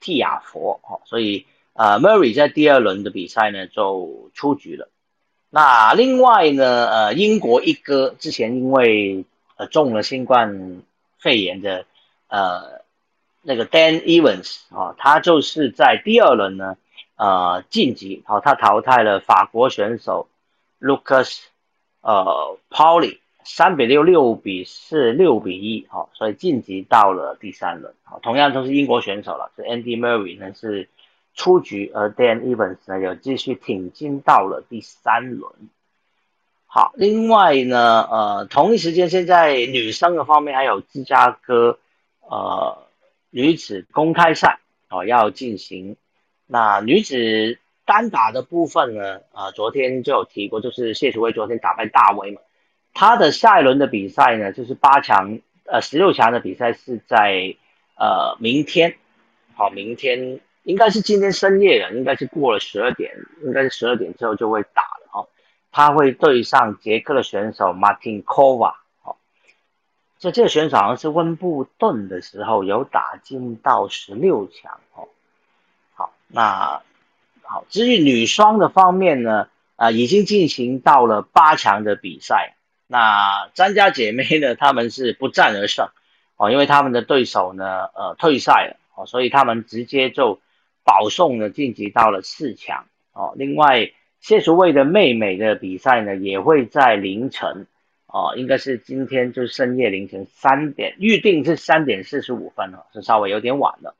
[0.00, 1.46] 蒂亚佛哦，所以。
[1.72, 4.88] 呃，Murray 在第二轮的比赛呢就出局了。
[5.48, 9.24] 那另外呢，呃，英国一哥之前因为
[9.56, 10.82] 呃中了新冠
[11.18, 11.86] 肺炎的
[12.28, 12.82] 呃
[13.42, 16.76] 那个 Dan Evans 啊，他就是在第二轮呢
[17.16, 20.28] 呃晋级，好，他淘汰了法国选手
[20.80, 21.38] Lucas
[22.02, 27.94] 呃 Pauli 三比六、六比四、六比一，好，所以晋级到了第三轮。
[28.02, 30.88] 好，同样都是英国选手了，是 Andy Murray 呢是。
[31.34, 35.52] 出局，而 Dan Evans 呢又继续挺进到了第三轮。
[36.66, 41.78] 好，另外呢，呃，同一时间，现在女生的方面还有芝加哥
[42.20, 42.86] 呃
[43.30, 45.96] 女子公开赛哦要进行。
[46.46, 52.40] 那女子单打的部分呢，呃，昨天就有提过，就是谢淑薇昨天打败大威嘛。
[52.92, 57.56] 她的下一轮的比赛呢，就是八强呃十六强的比赛是在
[57.96, 58.96] 呃明天，
[59.54, 60.40] 好，明天。
[60.62, 65.28] 应该是今天深夜了，应该是过了十二点，应该是十二点之后就会打了哦。
[65.72, 69.16] 他会对上捷克的选手 Martin Kova，哦，
[70.18, 75.08] 这这个选手好像是温布顿的时候有打进到十六强哦。
[75.94, 76.82] 好，那
[77.42, 82.54] 好，至于女双的方面呢，啊，已经进行到了八强的比赛。
[82.86, 85.88] 那张家姐妹呢， 他们是不战而胜
[86.36, 90.38] 哦，因为他们的对手呢，呃，退赛了哦，所以他们直接就。
[90.84, 93.34] 保送呢晋级到了四强哦。
[93.36, 97.66] 另外，谢淑薇的妹妹的比赛呢也会在凌晨
[98.06, 103.94] 哦，应该是今天就是深夜凌晨三点，预定是三点四十五分哦，是稍微有点晚了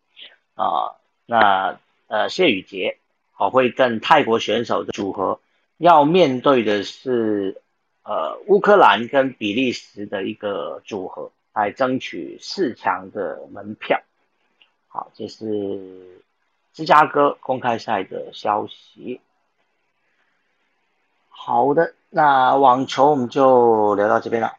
[0.54, 0.96] 啊。
[1.26, 2.98] 那呃，谢雨洁
[3.36, 5.40] 哦会跟泰国选手的组合
[5.78, 7.62] 要面对的是
[8.02, 14.02] 呃乌克兰跟比利时的一个组合来争取四强的门票。
[14.88, 16.20] 好，这是。
[16.72, 19.20] 芝加哥公开赛的消息。
[21.28, 24.52] 好的，那网球我们就聊到这边了。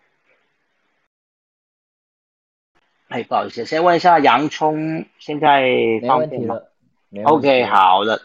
[3.08, 5.70] 哎，不好意思，先问一下洋葱，现在
[6.08, 6.60] 方便吗
[7.26, 8.22] ？OK，好的。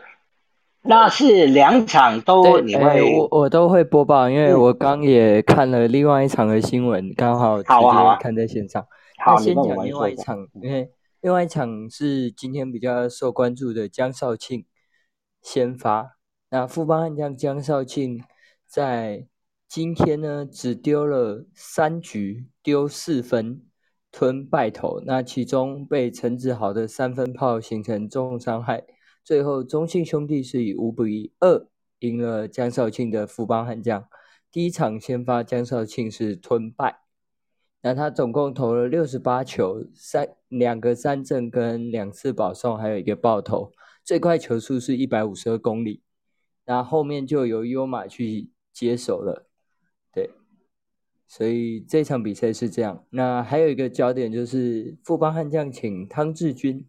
[0.81, 3.19] 那是两场都你会？
[3.19, 8.87] 我我都会播报，因为我刚也看了另外一场的新闻，刚好直接看在现场。
[9.19, 10.91] 好，先讲另外一场，因为。
[11.27, 14.65] 另外一场是今天比较受关注的江少庆
[15.43, 16.19] 先发，
[16.51, 18.23] 那富邦悍将江少庆
[18.65, 19.27] 在
[19.67, 23.67] 今天呢只丢了三局，丢四分，
[24.13, 25.01] 吞败投。
[25.05, 28.85] 那其中被陈子豪的三分炮形成重伤害，
[29.25, 31.67] 最后中信兄弟是以五比二
[31.99, 34.09] 赢了江少庆的富邦悍将。
[34.53, 37.06] 第一场先发江少庆是吞败。
[37.83, 43.71] 那他总共投了六十八球，三两个三振跟两次保送，还有一个爆投，
[44.03, 46.03] 最快球速是一百五十二公里，
[46.65, 49.47] 那后面就由优马去接手了，
[50.13, 50.31] 对，
[51.29, 53.05] 所以这场比赛是这样。
[53.11, 56.85] 那还有一个焦点就是富邦悍将请汤志军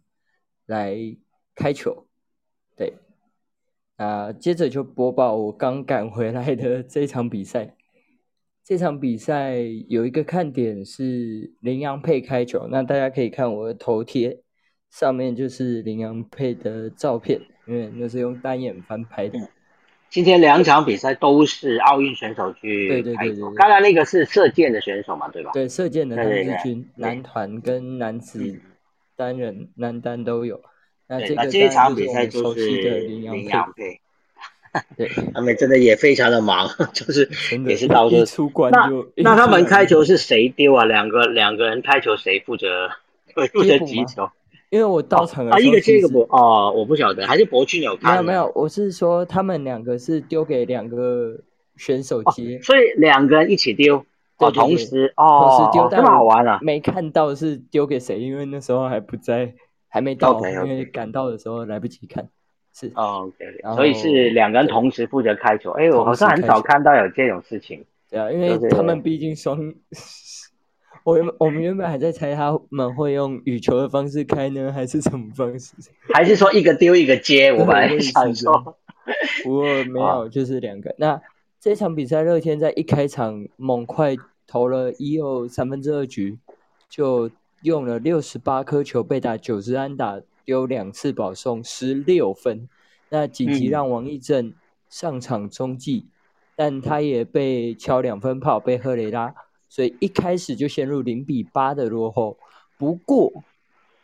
[0.66, 0.98] 来
[1.54, 2.08] 开球，
[2.76, 2.98] 对，
[3.98, 7.77] 啊，接着就播报我刚赶回来的这场比赛。
[8.68, 14.42] 这场比赛有一个看点是羚羊配开球，那大家可以看我的头贴，
[14.92, 19.40] 上面就是羚羊配的照片，因为那是用单眼翻拍的。
[20.10, 25.52] 今天两场比赛都是奥运选手去对对对对，刚才那个是射箭的选手嘛，对吧？
[25.54, 28.60] 对，射箭的汤志军，男团跟男子
[29.16, 30.60] 单人男单都有。
[31.08, 32.70] 那这个这一场比赛就是
[33.08, 34.02] 羚羊配。
[34.98, 37.30] 对，他们真的也非常的忙， 就是
[37.68, 39.12] 也是到处出关就。
[39.16, 40.86] 那他们开球是谁丢啊？
[40.86, 42.90] 两个两个人开球，谁负责
[43.54, 44.30] 负责击球？
[44.70, 48.12] 因为我到场的啊，一个接一个博哦，我不晓得，还是博君有看？
[48.12, 51.40] 没有没有，我是说他们两个是丢给两个
[51.78, 54.06] 选手接，所以两个人一起丢，
[54.40, 56.60] 哦，同时哦，同时丢，这么好玩啊！
[56.62, 59.54] 没看到是丢给谁，因为那时候还不在，
[59.88, 62.28] 还没到，因为赶到的时候来不及看。
[62.80, 63.32] 是哦，
[63.76, 65.72] 所以是两个人同时负责开球。
[65.72, 67.84] 哎，我好像很少看到有这种事情。
[68.08, 69.74] 对啊，因为他们毕竟双，
[71.04, 75.74] 我原我们原本还在猜他们会用羽球的方式开呢，还是什么方式？
[76.14, 77.52] 还是说一个丢一个接？
[77.52, 78.78] 我本来 想说，
[79.44, 80.94] 不过没有，就是两个。
[81.00, 81.20] 那
[81.60, 86.38] 这场比赛，乐天在一开场猛快投了一又三分之二局，
[86.88, 87.32] 就
[87.64, 90.22] 用了六十八颗球，被打九支安打。
[90.48, 92.70] 丢两次保送，十六分。
[93.10, 94.54] 那紧急让王义正
[94.88, 96.08] 上场中继，
[96.56, 99.36] 但他也被敲两分炮，被赫雷拉，
[99.68, 102.38] 所以一开始就陷入零比八的落后。
[102.78, 103.44] 不过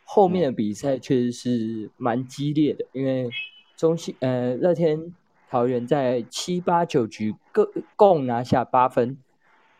[0.04, 3.30] 后面的比赛确实是蛮激烈的，因为
[3.74, 5.14] 中信呃乐天
[5.48, 9.16] 桃园在七八九局各共拿下八分，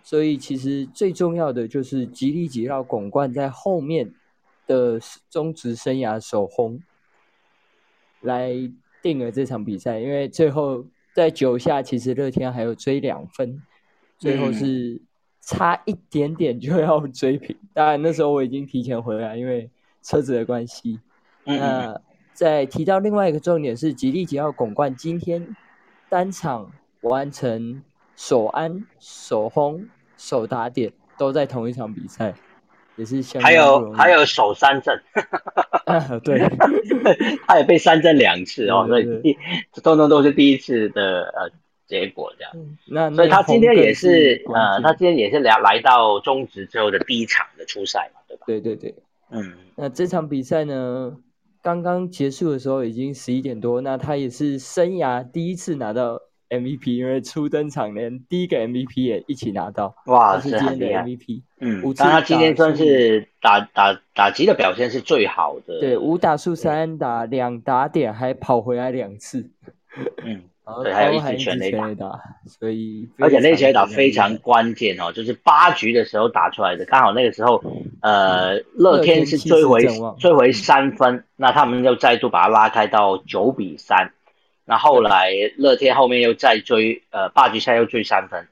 [0.03, 4.15] 所以其实最重要的就是吉利吉绕拱冠在后面。
[4.67, 4.99] 的
[5.31, 6.81] 中职生涯首轰，
[8.21, 8.53] 来
[9.03, 9.99] 定了这场比赛。
[9.99, 13.63] 因为最后在九下，其实乐天还有追两分，
[14.19, 15.01] 最后是
[15.41, 17.57] 差一点点就要追平。
[17.73, 19.71] 当然那时候我已经提前回来，因为
[20.03, 21.01] 车子的关系。
[21.45, 22.01] 那
[22.33, 25.55] 再提到另外一个重点是，吉利吉奥拱冠今天
[26.09, 26.73] 单场
[27.03, 27.83] 完成
[28.17, 32.35] 首安、首轰、首打点，都在同一场比赛。
[32.97, 35.03] 也是还有还有守三阵，
[36.23, 36.39] 对，
[37.47, 39.37] 他也被三阵两次哦，所以第
[39.83, 41.51] 通通都是第一次的呃
[41.87, 42.53] 结果这样。
[42.87, 48.45] 那所以他今天也是呃，他今天也是来来到中职之后的第一场的初赛嘛，对吧？
[48.47, 48.95] 对对对，
[49.31, 51.17] 嗯，那这场比赛呢，
[51.63, 56.21] 刚刚结束的时候已经十一点多，那他也是生涯第一次拿到。
[56.61, 61.43] MVP，因为初登场连第一个 MVP 也一起拿到，哇，是今天的 MVP。
[61.61, 65.81] 嗯，但他今天算是打打打击的表现是最好的。
[65.81, 69.51] 对，五打数三打两打点，还跑回来两次。
[70.25, 70.43] 嗯，
[70.83, 77.63] 对，还有一次全垒打，所以而且那全垒打非常关键哦，就是八局的时候打出来的，刚好那个时候，
[78.03, 79.87] 呃，乐天是追回
[80.19, 84.13] 追回三分，那他们又再度把它拉开到九比三。
[84.67, 88.49] 那后来乐天后面又再追，呃，八局下又追三分，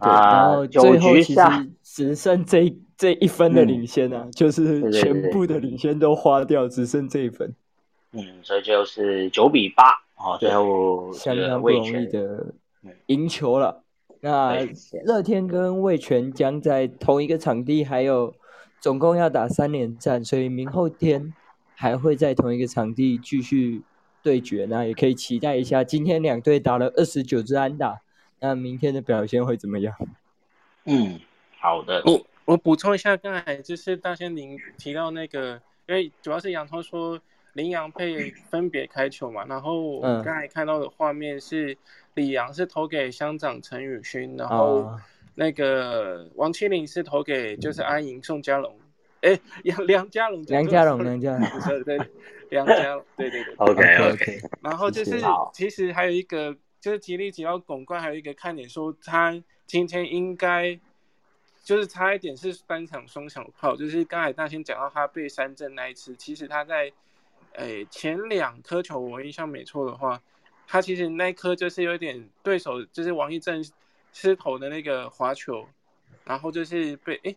[0.00, 7.54] 啊，九局下只剩这这一分的领先啊，就是全部的领先都花掉，只剩这一分。
[8.12, 9.84] 嗯，所以就是九比八，
[10.18, 12.52] 哦，最后相当不容易的
[13.06, 13.82] 赢球了。
[14.20, 14.58] 那
[15.06, 18.34] 乐天跟魏权将在同一个场地，还有
[18.78, 21.32] 总共要打三连战，所以明后天
[21.74, 23.80] 还会在同一个场地继续。
[24.26, 28.00] 对决那也可以期待一下，今天两队打了二十九支安打，
[28.40, 29.94] 那明天的表现会怎么样？
[30.84, 31.20] 嗯，
[31.60, 32.02] 好的。
[32.04, 37.20] 我我补充一下，刚才就是大仙您提到那个，因为主要是杨涛说
[37.52, 41.78] 林洋配分别开球嘛，然后我刚才看到的画面是
[42.14, 44.90] 李阳是投给乡长陈宇勋，然后
[45.36, 48.74] 那个王麒麟是投给就是安莹宋家龙。
[49.22, 52.10] 哎，梁梁家龙，梁家龙，梁家龙，对对，
[52.50, 54.40] 梁家， 对对对，OK OK。
[54.62, 55.20] 然后就是，
[55.52, 60.78] 其实还有一个，就是吉利吉奥拱冠，还有一个看点，说他今天应该
[61.64, 66.92] 就是差一点是单场双响炮，就是刚才大仙讲到他被三振那一次，其实他在
[67.54, 70.20] 诶前两颗球，我印象没错的话，
[70.66, 73.64] 他其实那颗就是有点对手就是王一正
[74.12, 75.66] 失投的那个滑球，
[76.24, 77.36] 然后就是被诶。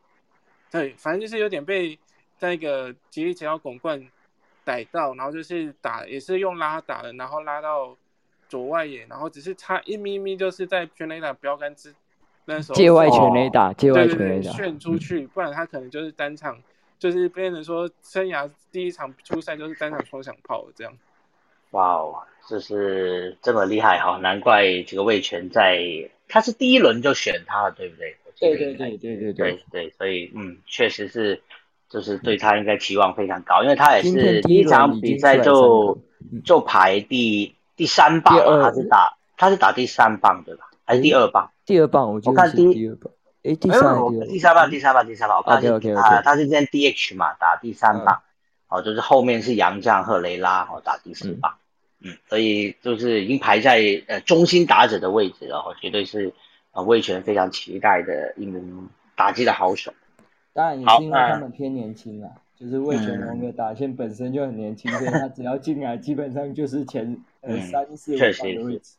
[0.72, 1.98] 对，反正就是有点被
[2.40, 4.08] 那个吉利吉奥拱冠
[4.64, 7.96] 逮到，然后就是打也是用拉打的，然后拉到
[8.48, 11.94] 左外野，然后只是差一咪咪，就是在全垒打标杆之
[12.46, 16.62] 那时候界外哦全垒打，界外全垒打，炫出去，不然他可能就是单场，
[16.98, 20.94] 就是变成说生涯第一场初赛就是单场双响炮这样。
[21.72, 25.80] 哇哦，这是这么厉害哈、难怪这个魏权在
[26.28, 28.16] 他是第一轮就选他了，对不对？
[28.40, 29.34] 对对对对。
[29.34, 31.42] 对，对，所以嗯，确实是，
[31.90, 35.98] 就是对他应该期望非常高，因为他也是第一场比赛就
[36.46, 40.70] 就排第第三棒他是打他是打第三棒对吧？
[40.86, 41.50] 还是第二棒？
[41.66, 43.12] 第二棒我我看第二棒，
[43.44, 44.12] 哎，第三棒？
[44.28, 48.22] 第三棒，第三棒，第三棒，我看啊，他是今天 DH 嘛，打第三棒，
[48.68, 51.56] 哦，就是后面是杨将赫雷拉哦打第四棒，
[52.04, 56.34] 嗯，所以就是已经排在呃中心打者的位置了，哦，绝对是
[56.72, 59.92] 呃魏权非常期待的一名打击的好手。
[60.54, 68.96] 当然也好是因为他们偏年轻啊，就是魏全龙的打线本身就很年轻，所以他只要进来，基本上就是前呃嗯三四五确实棒的位置。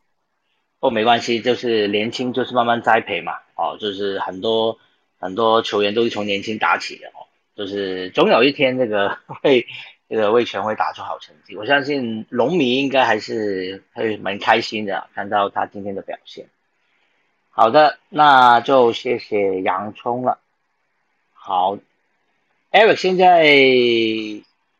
[0.78, 4.78] 不过没关系，就是年轻就是慢慢栽培嘛，哦，就是很多
[5.18, 9.66] 很多球员都是从年轻打起的哦，就是总有一天这个会
[10.08, 16.46] 这个魏权会打出好成绩，我相信龙迷应该还是会蛮开心的，看到他今天的表现。
[17.50, 20.38] 好的，那就谢谢洋葱了。
[21.42, 21.78] 好
[22.70, 23.42] ，Eric 现在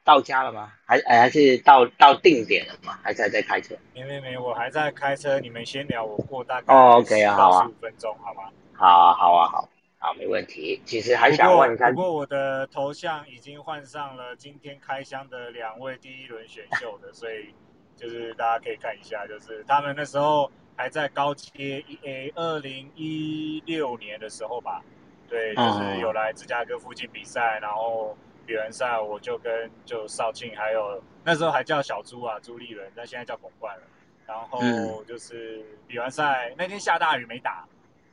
[0.05, 0.73] 到家了吗？
[0.85, 2.99] 还哎还是到到定点了吗？
[3.03, 3.75] 还是还在开车？
[3.95, 8.43] 没没没，我还在开车，你们先聊，我过大概哦，OK 啊好啊十五分钟，好吗？
[8.75, 9.69] 好啊，好啊，好，
[9.99, 10.81] 好，没问题。
[10.85, 17.55] 其实还想问一下不，过我的头像已经换上了今天开箱的两位第一轮选秀的，所以
[17.97, 24.83] 就是大家可以看一下，就是他们那时候还在高阶一诶，二零一六年的时候吧，
[25.31, 33.83] 对，就是有来芝加哥附近比赛，然后比完赛我就跟就少庆还有那时候还叫小朱啊朱立伦，但现在叫巩冠了。
[34.27, 35.07] 然后嗯。
[35.07, 37.65] 就是比完赛那天下大雨没打，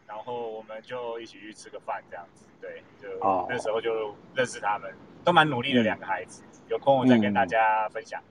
[0.08, 3.47] 然后我们就一起去吃个饭这样子，对，就、哦。
[3.49, 5.84] 那时候就认识他们，都蛮努力的嗯。
[5.84, 8.21] 两个孩子，有空我再跟大家分享。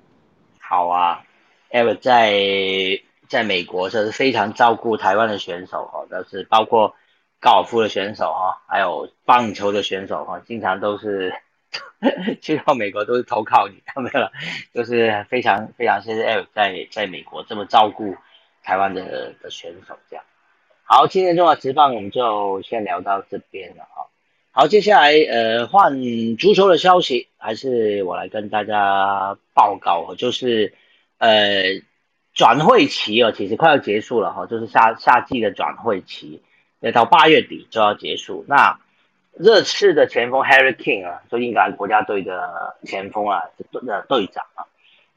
[0.61, 1.25] 好啊。
[1.70, 6.94] E v e r 在在美国是非常照顾台湾的选手哈，但是包括
[7.47, 11.33] 高尔夫的选手哈，还有棒球的选手哈，经常都是
[12.43, 14.33] 去到美国都是投靠你，没有了，
[14.75, 18.17] 就是非常非常谢谢 Eric 在在美国这么照顾
[18.65, 20.25] 台湾的的选手这样。
[20.83, 24.09] 好，今天中华职棒我们就先聊到这边了哈。
[24.51, 25.93] 好，接下来呃换
[26.39, 30.75] 足球的消息，还是我来跟大家报告，就是
[31.19, 31.63] 呃
[32.35, 36.43] 转会期哦，其实快要结束了哈，就是夏夏季的转会期，
[36.81, 38.45] 要到八月底就要结束。
[38.49, 38.79] 那
[39.33, 44.65] 热刺的前锋 Harry King 啊，就英格兰国家队的前锋啊，的队长啊，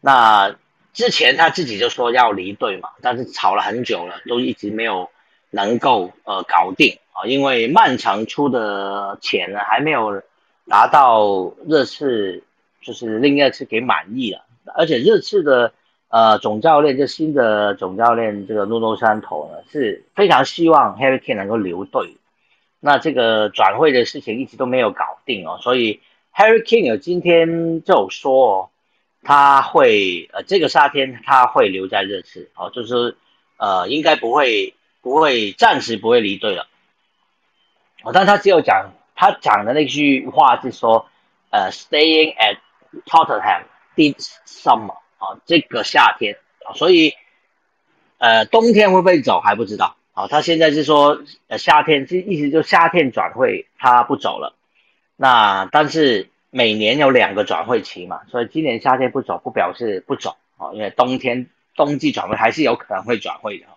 [0.01, 0.55] 那
[0.93, 5.09] 之前他自己就说要离队嘛，但是吵了很久了，都一直没有
[5.51, 10.21] 能够呃搞定啊，因为漫长出的钱呢还没有
[10.67, 12.43] 达到热刺
[12.81, 14.43] 就是令热刺给满意了，
[14.75, 15.71] 而且热刺的
[16.09, 22.17] 呃总教练这新的总教练这个诺诺山头呢是非常希望 Harry Kane 能够留队，
[22.79, 26.01] 那这个转会的事情一直都没有搞定哦，所以
[26.35, 28.69] Harry Kane 今天就说哦。
[29.21, 33.17] 他会呃，这个夏天他会留在热刺哦，就是
[33.57, 36.67] 呃，应该不会不会暂时不会离队了。
[38.01, 41.05] 哦，但他只有讲他讲的那句话是说，
[41.49, 42.59] 呃，staying at
[43.05, 43.63] Tottenham
[43.97, 47.13] this summer 啊、这个夏天啊、所以
[48.17, 54.55] 呃，冬天会不会走还不知道啊、他现在是说呃夏天，这意思就夏天转会他不走了。
[55.15, 56.29] 那但是。
[56.51, 61.45] 每年有两个转会期嘛，所以今年夏天不走不表示不走啊，因为冬天
[61.75, 63.67] 冬季转会还是有可能会转会的。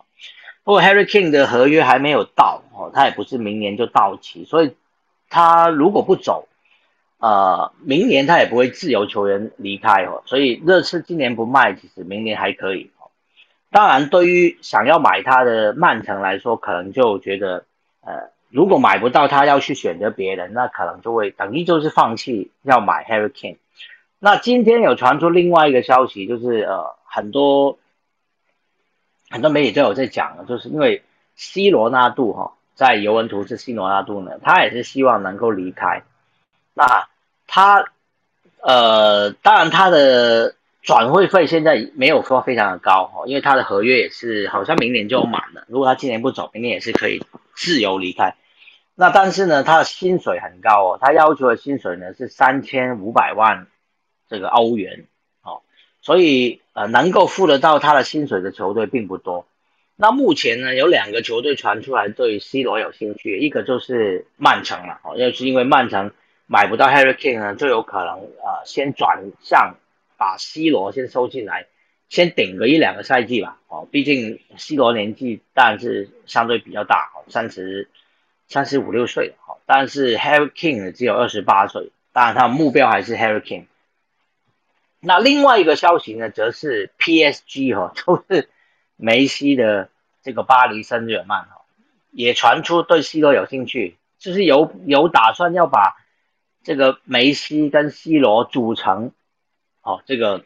[0.63, 4.75] 不过 Harry King 的合约还没有到哦，他也不是明年就到期，所以
[5.29, 6.47] 他如果不走，
[7.23, 12.91] 呃，明年他也不会自由球员离开哦，所以热刺今年不卖，其实明年还可以。
[13.71, 17.65] 当然，对于想要买他的曼城来说，可能就觉得
[18.01, 18.33] 呃。
[18.53, 23.57] 如果买不到，他要去选择别人，那可能就会等于就是放弃要买 Harry Kane。
[24.19, 27.79] 那今天有传出另外一个消息，就是呃很多
[29.31, 31.01] 很多媒体都有在讲，就是因为
[31.35, 36.03] C 罗纳度哈、哦，在尤文图斯 C 罗纳度呢，他也是希望能够离开。
[36.75, 37.07] 那
[37.55, 37.91] 他
[38.61, 47.23] 呃当然他的转会费现在没有说非常的高、哦，因为他的合约也是好像明年就满了，如果他今年不走，明年也是可以
[47.55, 48.33] 自由离开。
[48.95, 53.67] 那但是呢，他的薪水很高哦，他要求的薪水呢是三千五百万
[54.27, 55.05] 这个欧元
[55.43, 55.61] 哦
[56.01, 59.45] 所以呃能够付得到他的薪水的球队并不多。
[59.95, 66.11] 那目前呢，有两个球队传出来对 C 罗有兴趣，一个就是曼城了，哦，就是因为曼城
[66.53, 69.77] 买不到 Harry Kane 呢，就有可能呃先转向
[70.17, 71.65] 把 C 罗先收进来，
[72.09, 77.89] 先顶个一两个赛季吧，哦，毕竟 C 罗年纪当然是相对比较大，三十
[78.47, 83.65] 三十五六岁，哦，但是 Harry Kane 只有二十八岁，当然他目标还是 Harry Kane。
[84.99, 88.47] 那另外一个消息呢，则是 PSG 哈， 就是
[88.95, 89.89] 梅西的
[90.21, 91.63] 这个巴黎圣日耳曼哈，
[92.11, 95.97] 也传出对 C 罗有兴趣，就是有有打算要把
[96.63, 99.11] 这个梅西跟 C 罗组成，
[99.81, 100.45] 哦，这个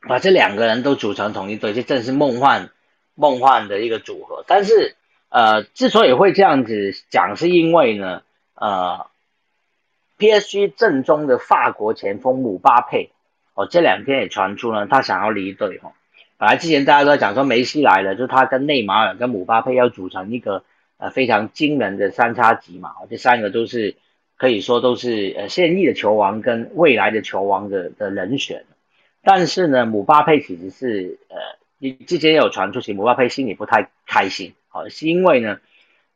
[0.00, 2.70] 把这两个人都组成同一队，这正是梦幻
[3.14, 4.44] 梦幻的一个组合。
[4.46, 4.96] 但是
[5.28, 8.22] 呃，之所以会这样子讲，是因为呢，
[8.54, 9.06] 呃
[10.18, 13.10] ，PSG 正宗的法国前锋姆巴佩。
[13.54, 15.92] 哦，这两天也传出呢，他想要离队哈。
[16.38, 20.62] 本来之前大家都在讲说梅西来了，就他跟内马尔跟姆巴佩要组成一个
[20.98, 22.94] 呃非常惊人的三叉戟嘛。
[23.10, 23.96] 这三个都是
[24.40, 28.64] 可以说都是呃现役的球王跟未来的球王的的人选。
[29.22, 31.36] 但是呢，姆巴佩其实是呃，
[31.76, 35.60] 你之前有传出，其实姆巴佩心里不太开心，好，是因为呢，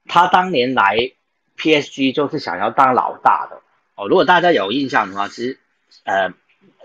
[0.07, 1.13] 他当年来
[1.59, 3.61] PSG 就是想要当老大的
[3.95, 4.09] 哦。
[4.09, 5.59] 如果大家有印象的话，其实
[6.05, 6.33] 呃。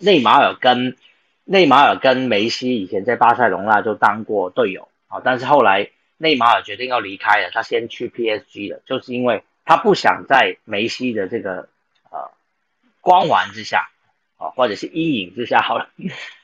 [0.02, 0.96] 内马尔跟
[1.44, 11.70] 内马尔跟梅西以前在巴塞隆纳就当过队友啊，但是后来内马尔决定要离开了，他先去 PSG 了，就是因为他不想在梅西的这个
[12.10, 12.32] 呃
[13.02, 13.92] 光环之下
[14.38, 15.90] 啊，或者是阴影之下好了，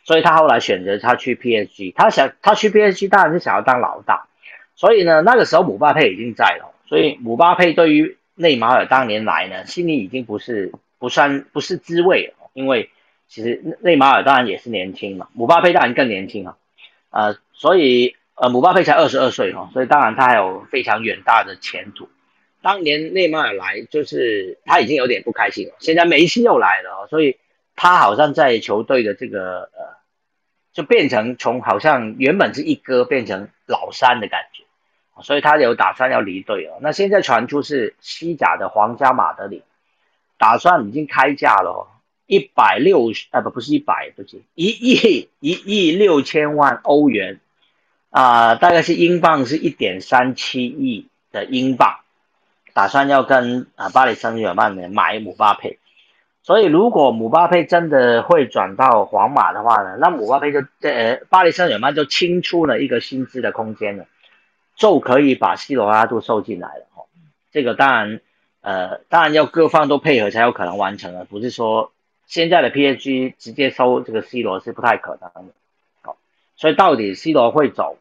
[0.04, 4.28] 所以他后来选择他去 PSG，他想他去 PSG 当然是想要当老大，
[4.76, 12.92] 所以呢那个时候姆巴佩已经在了，所以姆巴佩对于内马尔当年来呢心里已经不是不算不是滋味了，因为。
[13.28, 16.58] 其实内马尔当然也是年轻嘛，姆巴佩当然更年轻啊，
[17.10, 22.08] 呃，所以呃姆巴佩才二十二岁哈，所以当然他还有非常远大的前途。
[22.66, 27.38] 当年内马尔来就是他已经有点不开心了，现在梅西又来了，所以
[27.76, 29.98] 他好像在球队的这个呃，
[30.74, 34.64] 就变成从好像原本是一哥变成老三的感觉，
[35.22, 36.80] 所以他有打算要离队了。
[36.82, 39.62] 那现在传出是西甲的皇家马德里
[40.40, 41.88] 打算已经开价了。
[42.26, 47.40] 一百六十啊不不是一百不是一亿一亿六千万欧元
[48.10, 52.00] 啊，大概是英镑是一点三七亿的英镑，
[52.76, 55.80] 打算要跟啊巴黎圣日耳曼买姆巴佩，
[56.44, 64.06] 所以如果姆巴佩真的会转到皇马的话呢，那姆巴佩就呃巴黎圣日耳曼就清出了一个薪资的空间了，
[64.76, 67.06] 就可以把 C 罗拉都收进来了哦。
[67.52, 68.22] 这个当然
[68.62, 71.92] 呃当然要各方都配合才有可能完成了，不是说。
[72.28, 75.54] 现在的 PSG 直接收这个 C 罗是不太可能的，
[76.02, 76.16] 哦，
[76.56, 78.00] 所以到底 C 罗会走，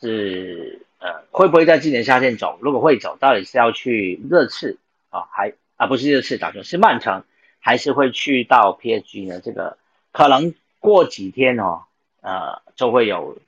[0.00, 2.58] 是呃会不会在今年夏天走？
[2.62, 4.78] 如果会走，到底是要去热刺
[5.08, 7.24] 啊，还啊不是热刺打球，是曼城，
[7.58, 9.40] 还是会去到 PSG 呢？
[9.40, 9.78] 这个
[10.12, 11.82] 可能过几天哦，
[12.20, 13.38] 呃就会有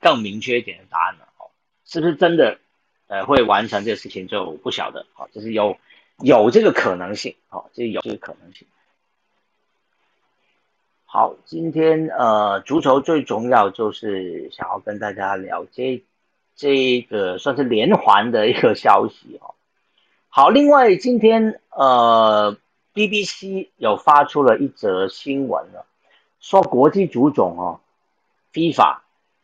[0.00, 1.50] 更明确一点的答案了哦，
[1.84, 2.58] 是不是真的
[3.06, 5.78] 呃会完成这个事情就不晓得哦，就是有
[6.18, 8.68] 有这个可能性哦，就有这个可能性。
[11.10, 16.04] 好，今天呃，足球最重要就是想要跟大家聊这
[16.58, 19.54] 这个算是连环的一个消息哦。
[20.28, 22.58] 好，另外今天呃
[22.92, 25.86] ，BBC 有发出了一则新闻了，
[26.40, 27.80] 说国际足总哦
[28.52, 28.98] ，FIFA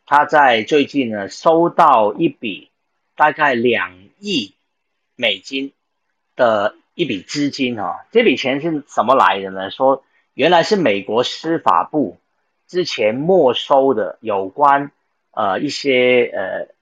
[0.05, 2.69] 他在最近呢收到一笔
[3.15, 4.53] 大概两亿
[5.15, 5.73] 美金
[6.35, 9.71] 的一笔资金哈，这笔钱是怎么来的呢？
[9.71, 10.03] 说。
[10.35, 12.17] 原来是美国司法部
[12.67, 14.91] 之前没收的有关
[15.31, 16.74] 呃一些呃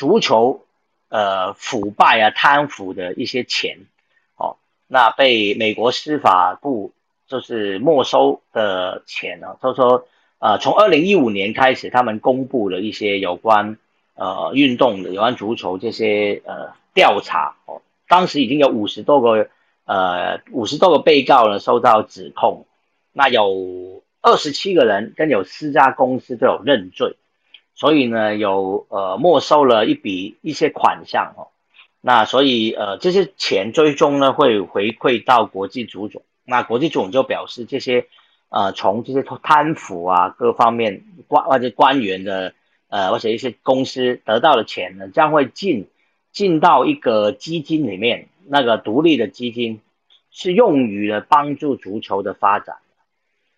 [0.00, 0.64] 足球
[1.10, 3.80] 呃腐败啊贪腐的一些钱，
[4.36, 6.94] 哦，那被美国司法部
[7.28, 10.06] 就是没收的钱呢，他说
[10.38, 13.76] 呃从二零一五年开始，他们公布了一些有关
[14.14, 19.50] 呃运动的有关足球这些呃调查哦，当时已经有五十多个。
[19.86, 22.64] 呃，五十多个被告呢受到指控，
[23.12, 27.16] 那有二十七个人跟有四家公司都有认罪，
[27.80, 31.48] 所以呢有呃没收了一笔一些款项哦，
[32.02, 38.06] 那所以呃这些钱最终呢会回馈到国际足总，那国际足总就表示这些
[38.50, 42.52] 呃从这些贪腐啊各方面官或者官员的
[42.88, 45.88] 呃或者一些公司得到的钱呢将会进
[46.32, 48.28] 进到一个基金里面。
[48.52, 49.80] 那个独立的基金
[50.32, 52.78] 是用于了帮助足球的发展，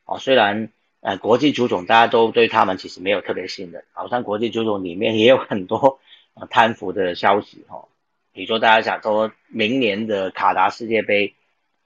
[0.05, 0.69] 哦，虽然
[1.03, 5.99] 呃国际足总大家都对他们其实没有特别信任，好像国际足总里面也有很多
[6.35, 7.89] 呃贪腐的消息哦，
[8.33, 11.35] 比如说大家想说明年的卡达世界杯，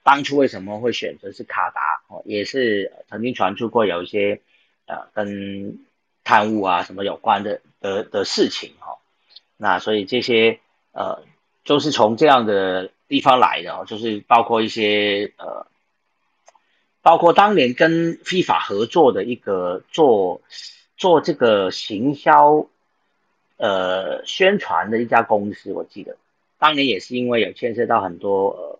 [0.03, 4.39] 当初为什么会选择是卡达哦，也是曾经传出过有一些
[4.85, 5.79] 呃跟
[6.23, 8.99] 贪污啊什么有关的的的事情哈，
[9.57, 10.59] 那所以这些
[10.91, 11.23] 呃
[11.65, 15.65] 都是从这样的地方来的，就是包括一些呃。
[17.01, 20.41] 包括当年跟 FIFA 合作的一个做
[20.97, 22.67] 做这个行销
[23.57, 26.17] 呃宣传的一家公司，我记得
[26.57, 28.79] 当年也是因为有牵涉到很多呃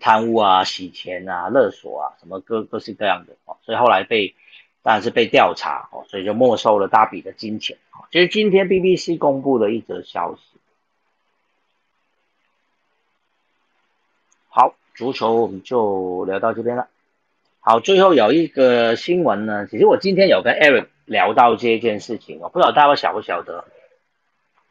[0.00, 4.34] 贪污啊、洗钱啊、勒索啊什么各各式各样的哦，所以后来被
[4.82, 8.06] 当然是被调查哦，所以就没收了大笔的金钱哦。
[8.10, 10.40] 就是今天 BBC 公布的一则消息。
[14.48, 16.88] 好，足球我们就聊到这边了。
[17.62, 23.66] 好，最后有一个新闻呢，其实我今天有跟 Eric 聊到这件事情，我不知道大家晓不晓得，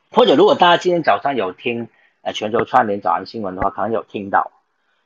[0.10, 1.88] 或者如果大家今天早上有听
[2.24, 4.52] 呃全球串联早安新闻的话，可能有听到，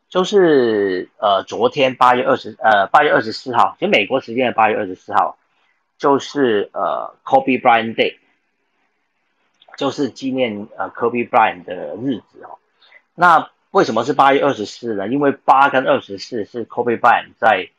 [0.07, 5.37] 就是呃昨天八月二十呃八月二十四号，其实美国时间的八月二十四号，
[5.97, 8.15] 就是呃 Kobe Bryant Day，
[9.75, 12.59] 就是纪念呃 Kobe Bryant 的日子哦，
[13.13, 13.49] 那。
[13.73, 15.07] 为什么是八月二十四呢？
[15.07, 17.69] 因为八跟二十四是 Kobe Bryant 在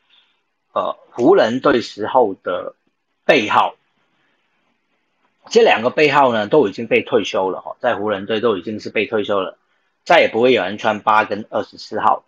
[0.75, 2.75] 呃湖人队时候的
[3.23, 3.75] 背号，
[5.49, 9.57] 这两个背号呢都已经被退休了哈，在湖人队都已经是被退休了，
[10.03, 12.25] 再也不会有人穿八跟二十四号。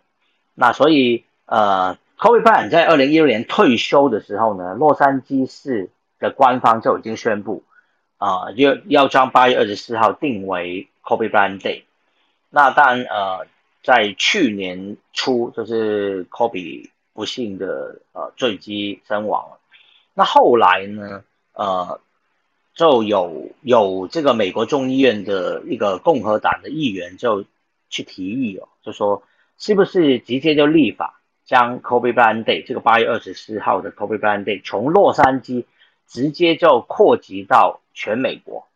[0.54, 7.62] 那所以呃 Kobe Bryant 在二零一六年退休的时候呢，洛杉矶市的官方就已经宣布
[8.16, 11.82] 啊，要要将八月二十四号定为 Kobe Bryant Day。
[12.50, 13.46] 那当然呃。
[13.80, 19.58] 在去年初，就是科比不幸的呃坠机身亡了。
[20.14, 21.98] 那后来呢，呃，
[22.74, 27.44] 就有有这个美国众议院的一个共和党的议员就
[27.90, 29.24] 去提议哦，就说
[29.58, 35.64] 是不是直接就立法将 Kobe Bryant Day 这个八月二十四号的 Kobe Bryant Day 从洛杉矶
[36.06, 38.68] 直接就扩及到全美国，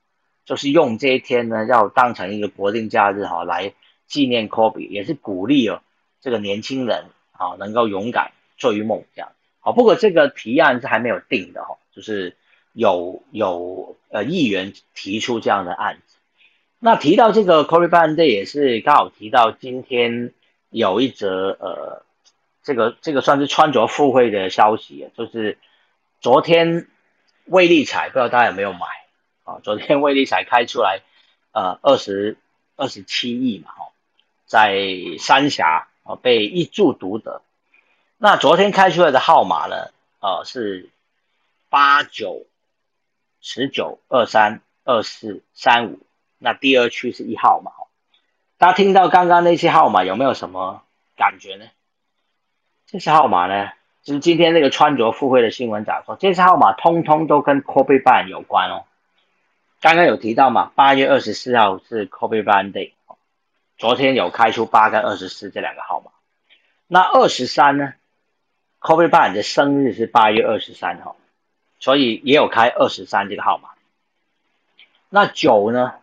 [0.45, 3.75] 就是用这一天呢，要当成一个国定假日哈来。
[4.09, 5.81] 纪念 Kobe，也是鼓励哦，
[6.21, 9.33] 这个年轻人啊能够勇敢追梦这样。
[9.61, 12.37] 好，不过这个提案是还没有定的哈，就是
[12.73, 16.17] 有有呃议员提出这样的案子。
[16.79, 20.33] 那提到这个 Kobe Bryant Day 也是刚好提到今天
[20.69, 22.03] 有一则呃
[22.65, 25.59] 这个这个算是穿着富贵的消息，就是
[26.21, 26.89] 昨天
[27.45, 28.81] 威力彩不知道大家有没有买
[29.45, 29.61] 啊？
[29.63, 31.03] 昨天威力彩开出来
[31.53, 32.37] 呃二十
[32.75, 33.89] 二十七亿嘛哈。
[34.45, 34.77] 在
[35.19, 37.43] 三峡被一注独得，
[38.19, 39.91] 那昨天开出来的号码呢？
[40.21, 40.89] 呃是
[41.69, 42.47] 八九
[43.41, 45.99] 十九二三二四三五，
[46.39, 47.73] 那第二区是一号码。
[48.59, 50.83] 大家听到刚刚那些号码有没有什么
[51.17, 51.65] 感觉呢？
[52.87, 53.71] 这些号码呢，
[54.05, 58.85] 就是今天那个穿着富贵的新闻讲说，这些号码通通都跟 Kobe Bryant 有关哦。
[59.81, 62.93] 刚刚有提到嘛，八月二十四号是 Kobe Bryant Day。
[63.83, 66.13] 昨天有开出八跟二十四这两个号码，
[66.87, 67.95] 那二十三呢
[68.81, 71.17] ？Kobe Bryant 的生日是八月二十三号，
[71.81, 73.71] 所以也有开二十三这个号码。
[75.09, 75.95] 那九呢？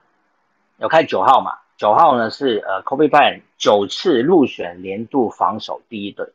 [0.77, 6.33] 有开九号码，九号呢是呃 Kobe Bryant 九次入选年度防守第一队。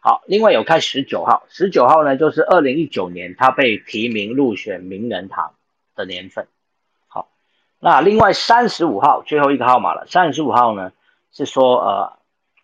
[0.00, 5.54] 好，另外有开十九号，十九号呢就是二零一九年他被提名入选名人堂
[5.94, 6.48] 的年份。
[7.84, 10.92] 那另外三十五号最后一个号码了，三十五号呢
[11.32, 12.12] 是说呃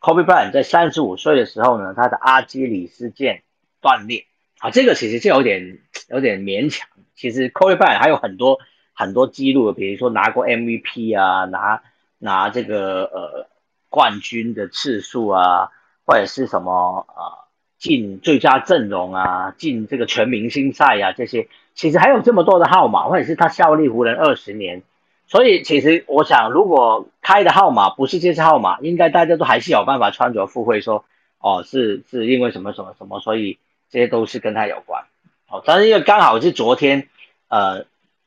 [0.00, 3.40] ，Kobe Bryant 在三十五岁的时候呢，他的阿基里斯腱
[3.80, 4.26] 断裂
[4.60, 6.88] 啊，这个其实就有点有点勉强。
[7.16, 8.60] 其实 Kobe Bryant 还有很多
[8.94, 11.82] 很多记录，比如说拿过 MVP 啊，拿
[12.18, 13.48] 拿这个呃
[13.88, 15.72] 冠军的次数啊，
[16.06, 24.84] 或者是什么啊进最佳阵容啊，进这个全明星赛啊这些，其实还有这么多的号码，或者是他效力湖人二十年。
[25.28, 31.04] 所以其实我想，如果开的号码不是这些号码，应该大家都还是有办法穿着附会说，
[31.38, 33.58] 哦，是是因为什么什么什么，所以
[33.90, 35.04] 这些都是跟他有关。
[35.50, 37.08] 哦，但是因为刚好是昨天，
[37.48, 37.84] 呃，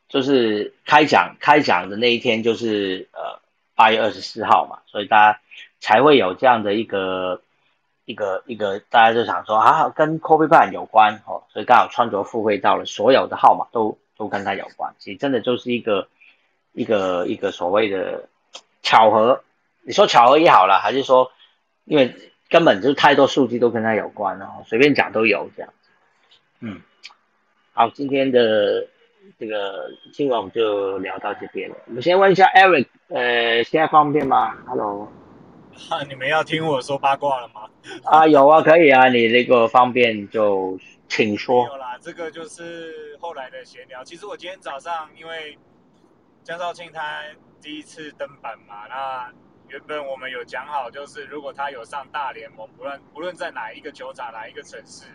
[0.09, 3.41] 就是开奖开奖的那一天，就是呃
[3.73, 5.39] 八月二十四号嘛，所以大家
[5.79, 7.41] 才会有这样的一个
[8.05, 16.07] 一个一个，大家就想说啊，跟 Kobe Bryant 有关哦，所以刚好穿着附会到了所有的号码都都跟他有关，其实真的就是一个。
[16.73, 18.29] 一个一个所谓的
[18.81, 19.43] 巧合，
[19.83, 21.31] 你说巧合也好了，还是说
[21.85, 22.15] 因为
[22.49, 25.89] 根本就是太多数据都跟他有关了，随便讲都有这样子。
[26.59, 26.81] 嗯，
[27.73, 28.87] 好，今天的
[29.39, 31.75] 这个新闻我们就聊到这边了。
[31.87, 35.11] 我们先问一下 Eric，呃，现在方便吗？Hello。
[35.89, 37.69] 啊，你们要听我说八卦了吗？
[38.03, 41.65] 啊，有啊，可以啊，你那个方便就请说。
[41.65, 44.03] 有啦，这个就是后来的闲聊。
[44.03, 45.57] 其实我今天早上因为
[46.43, 47.21] 江少庆他
[47.61, 49.31] 第一次登板嘛，那
[49.67, 55.05] 原本我们有讲好，就是如果他有上大联盟，不论不论在哪一个球场、哪一个城市，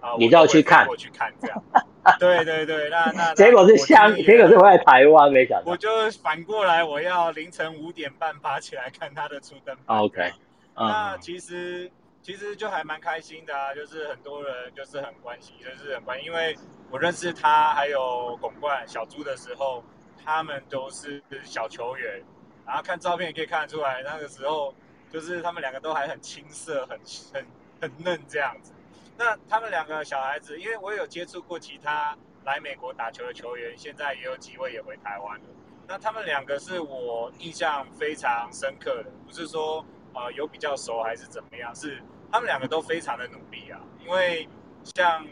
[0.00, 1.62] 啊，你都要去看，我去看这样。
[2.18, 5.70] 对对对，那那结果是香，结果是在台湾，没想到。
[5.70, 5.88] 我就
[6.20, 9.98] 反过来，我要凌晨五点半爬起来看他的初登板。
[10.02, 10.32] OK。
[10.74, 11.88] 那其实
[12.22, 16.56] 其实就还蛮开心的啊，就是很多人就是很关心，就是很关心，因为
[16.90, 19.84] 我认识他还有巩冠小猪的时候，
[20.24, 22.22] 他们都是小球员，
[22.66, 24.74] 然后看照片也可以看得出来，那个时候
[25.10, 26.98] 就是他们两个都还很青涩，很
[27.32, 27.46] 很
[27.80, 28.72] 很嫩这样子。
[29.16, 35.44] 那他们两个小孩子，因为我有接触过其他来美国打球的球员，现在也有几位也回台湾了。
[35.86, 39.84] 那他们两个是我印象非常深刻的，不是说。
[40.14, 41.74] 呃，有比较熟还是怎么样？
[41.74, 43.80] 是他们两个都非常的努力啊。
[43.98, 44.46] 因为
[44.94, 45.26] 像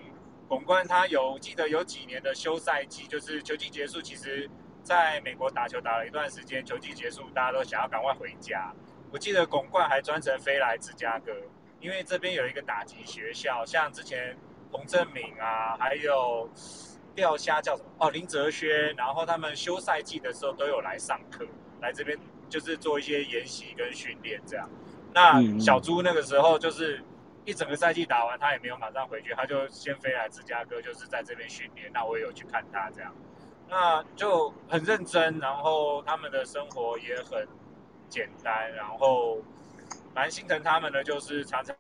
[0.48, 4.48] 巩冠，他有记得有几年的休赛季，就是球季结束，其实
[4.90, 8.74] 在美国打球打了一段时间，球季结束，大家都想要赶快回家。
[9.12, 11.30] 我记得巩冠还专程飞来芝加哥，
[11.78, 14.36] 因为这边有一个打击学校，像之前
[14.72, 16.50] 洪正敏啊，还有
[17.14, 21.46] 钓虾叫什么哦林哲轩，然后他们休赛季的时候都有来上课，
[21.80, 22.18] 来这边。
[22.48, 24.68] 就是做一些研习跟训练这样，
[25.14, 27.00] 那小朱那个时候就是
[27.44, 31.88] 一整个赛季打完，他也没有马上回去，他就先飞来芝加哥，就是在这边训练。
[31.94, 33.14] 那我也有去看他这样，
[33.70, 37.46] 那就很认真，然后他们的生活也很
[38.08, 39.38] 简单，然后
[40.12, 41.74] 蛮心疼他们的，就是常常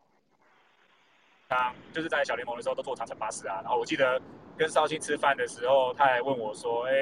[1.48, 3.60] 当就是在小联盟的时候都坐长城巴士啊。
[3.62, 4.22] 然后我记得
[4.56, 6.94] 跟绍兴吃饭的时候，他还问我说：“哎，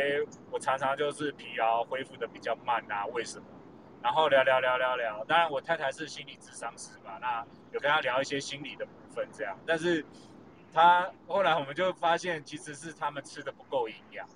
[0.50, 3.44] 我常常就是疲劳恢复的比较慢啊，为什么？”
[4.00, 10.06] 然后聊聊聊聊聊，当然我太太是心理咨商师嘛，那有跟她聊一些心理的部分这样，但是
[10.72, 14.26] 她后来我们就发现其实是他们吃的不够营养，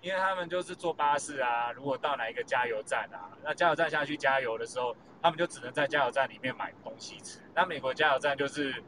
[0.00, 7.40] 因为他们就是坐巴士啊，如果到哪一个加油站啊，那加油站下去加油的时候，他们就只能在加油站里面买东西吃。
[7.54, 8.82] 那美国加油站就是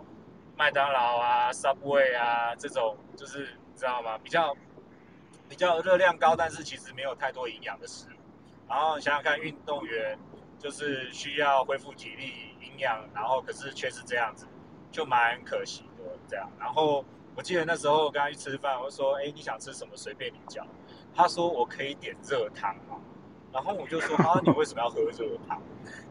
[0.57, 4.17] 麦当劳啊、Subway 啊这种，就是你知道吗？
[4.19, 4.57] 比较
[5.49, 8.21] 比较热量高，但是其实没有太多营养的食物。
[8.69, 10.17] 然后想想看，运动员
[10.61, 14.47] 就是需要恢复体力、营养，然后可是却是这样子，
[14.93, 16.49] 就蛮可惜的这样。
[16.57, 17.05] 然后
[17.35, 19.97] 我记得那时候我跟他去吃饭，我说：“哎，你想吃什么？
[19.97, 20.65] 随便你叫。”
[21.15, 22.97] 他说：“我可以点热汤吗？”
[23.53, 25.61] 然后我就说：“啊，你为什么要喝热汤？”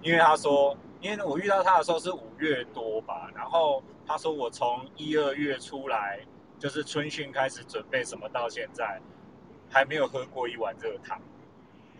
[0.02, 6.20] 因为他说：“因为我遇到他的时候是五月多吧，然后他说我从一二月出来，
[6.58, 9.02] 就是春训开始准备什么，到现在
[9.70, 11.20] 还没有喝过一碗热汤。”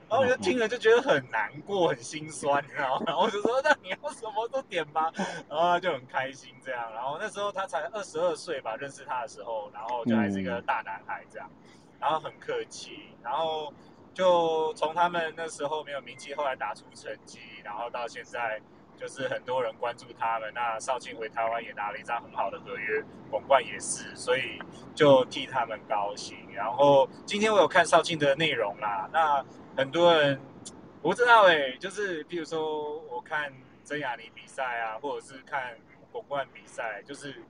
[0.10, 3.04] 然后我就听了就觉得很难过，很心酸，你知道吗？
[3.08, 5.12] 然后我就说：“那你要什么都点吧。”
[5.48, 6.92] 然后他就很开心这样。
[6.92, 11.48] 然后那时候他才二十二岁吧，认识他的时候，然后就还是一个大男孩这样。
[12.00, 13.74] 然后很客气，然后
[14.14, 18.62] 就从他们那时候没有名气，后来打出成绩，然后到现在
[18.98, 20.52] 就是很多人关注他们。
[20.54, 24.60] 那少庆回台湾也拿了一张很好的合约，广冠也是，所以
[24.96, 26.38] 就替他们高兴。
[26.54, 29.46] 然后今天我有看少庆的内容啦，那。
[29.78, 30.38] 很多人
[31.02, 33.54] 我不知道哎，就是比如说我看
[33.86, 35.78] 曾雅妮比赛啊，或者是看
[36.12, 37.42] 巩冠比赛，就是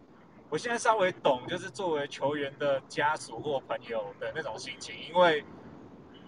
[0.49, 5.43] 我现在稍微懂，就是作为球员的家属或朋友的那种心情，因为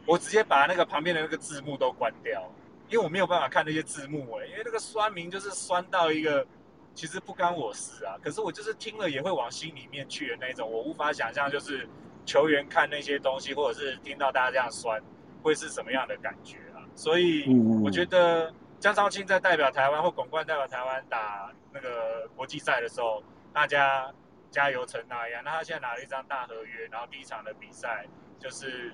[0.06, 2.50] 我直接把那个旁边的那个字幕都关掉，
[2.90, 6.46] 因为我没有办法看那些字幕哎，因为那个酸名就是酸到一个
[6.94, 11.88] 其实不干我事啊，可是我就是听了也会往心里面去的那种，我无法想象就是
[12.26, 15.02] 球员看那些东西，或者是听到大家这样酸。
[15.44, 16.86] 会是什么样的感觉啊？
[16.96, 17.52] 所以
[17.84, 23.24] 我觉得江超清在代表台湾或巩冠代表台湾打那个国际赛的时候，
[23.54, 24.14] 大家
[24.50, 25.44] 加油成那样。
[25.44, 28.06] 那他现在拿了一张大合约，然后第一场的比赛
[28.40, 28.94] 就是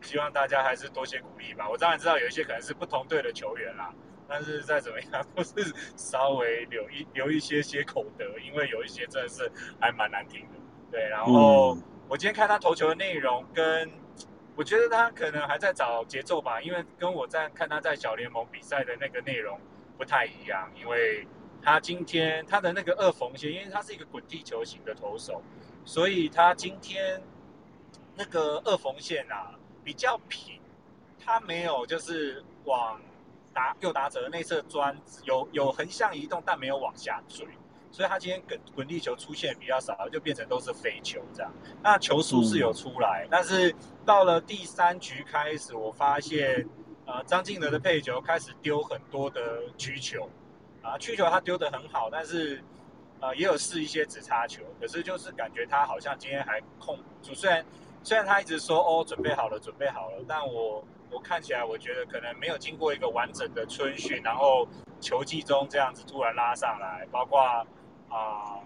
[0.00, 1.68] 希望大家还是多些鼓励吧。
[1.68, 3.92] 我当然知道有一些可能是不同队的球员啦，
[4.28, 5.52] 但是再怎么样都是
[5.96, 9.50] 稍微留一 留一些些口德，因为有一些真的是
[9.80, 10.58] 还蛮难听的。
[10.90, 11.76] 对，然后
[12.08, 13.90] 我今天看他投球的内容跟。
[14.54, 19.58] 我觉得他可能还在找节奏吧，因为跟我在看他在小联盟比赛的那个内容
[19.96, 20.70] 不太一样。
[20.78, 21.26] 因为
[21.62, 25.40] 他今天他的那个二缝线，因为他是一个滚地球型的投手，
[25.84, 27.22] 所以他今天
[28.16, 29.54] 那个二缝线啊
[29.84, 30.60] 比较平，
[31.24, 33.00] 他没有就是往
[33.54, 37.46] 打右打者的内侧钻，有有横向移动，但没有往下坠。
[37.90, 41.52] 所以他今天滚滚地球出现比较少，就变成都是飞球这样。
[41.82, 43.74] 那球速是有出来，但是
[44.06, 46.66] 到了第三局开始，我发现
[47.04, 50.26] 呃张敬德的配球开始丢很多的曲球，
[50.82, 52.62] 啊曲球他丢的很好，但是
[53.20, 57.64] 呃也有试一些直插球，可是就是感觉他好像今天还控就，虽然
[58.02, 64.66] 虽然他一直说哦准备好了准备好了，但我我看起来我觉得可能没有经过一个完整的春训，然后
[65.00, 67.40] 球季中这样子突然拉上来，包括。
[68.14, 68.60] 啊，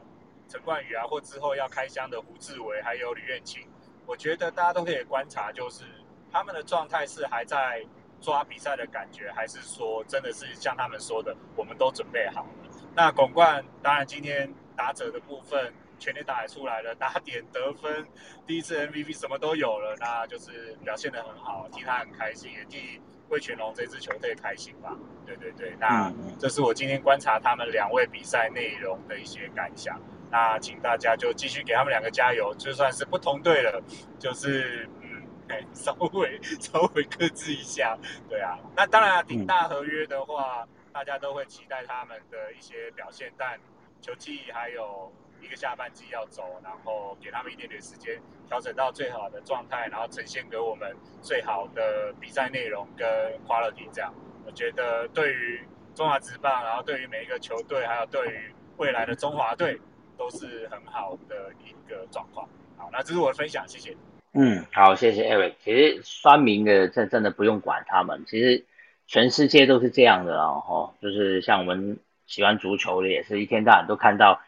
[0.48, 3.64] 陈冠宇啊，或之后要开箱的胡志伟，还有吕彦青，
[4.04, 5.84] 我觉得大家都可以观察，就是
[6.32, 7.86] 他们的状态是还在
[8.26, 12.48] 抓比赛的感觉，还是说真的是像他们说的，我们都准备好了。
[12.92, 18.04] 那巩冠当然今天打者的部分全力打也出来了，打点得分，
[18.44, 23.00] 第一次 MVP 什么都有了，那就是表现得很好，替他很开心，也替。
[23.28, 24.96] 魏全龙这支球队开心吧？
[25.26, 30.00] 对对对，那这是我今天观察他们两位比赛内容的一些感想。
[30.30, 33.82] 那请大家就继续给他们两个加油，就算是不同队了，
[34.16, 35.05] 就是嗯，
[35.48, 37.96] 哎，稍微稍微克制一下。
[38.28, 43.58] 对啊，那当然顶大合约的话，大家都会期待他们的一些表现，但
[44.00, 45.12] 球技还有。
[45.42, 53.06] 一个下半季要走，然后给他们一点点时间调整到最好的状态，然后呈现给我们最好的比赛内容跟
[53.46, 53.86] quality。
[53.92, 54.12] 这样，
[54.46, 55.62] 我觉得对于
[55.94, 59.78] 中华职棒，然后对于每一个球队，还有对于未来的中华队，
[60.16, 62.48] 都是很好的一个状况。
[62.78, 63.94] 好，那这是我的分享，谢谢。
[64.36, 65.54] 嗯，好，谢谢 Eric。
[65.64, 68.64] 其实酸民的真真的不用管他们，其实
[69.06, 74.40] 全世界都是这样的哦，就是像我们喜欢足球的，也是一天到晚都看到。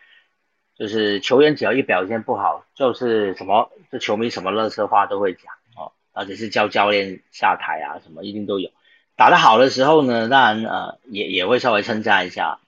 [0.79, 8.71] 就是球员只要一表现不好，就是什么这球迷什么乐色话都会讲哦，而且是叫教练下台啊，什么一定都有。
[9.17, 12.61] 打得好的时候呢，当然呃也也会稍微称赞一下。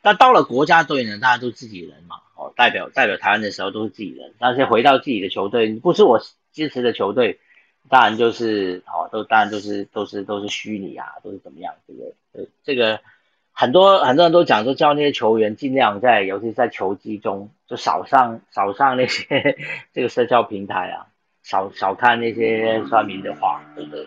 [0.00, 4.32] 但到了国家队呢，大家都自己人嘛，哦，代表代表台湾的时候都是自己人。
[4.38, 6.22] 但是回到自己的球队，不是我
[6.52, 7.38] 支持的球队，
[7.88, 12.14] 当然就是哦，都当然都是都是都是虚拟啊，都是怎么样，对不对？
[12.32, 13.00] 呃，这个。
[13.60, 19.58] 很多很多人都讲说，叫那些球员尽量在，尤其在球季中，就少上少上那些
[19.92, 21.08] 这个社交平台啊，
[21.42, 24.06] 少少看那些算民的话，对不对？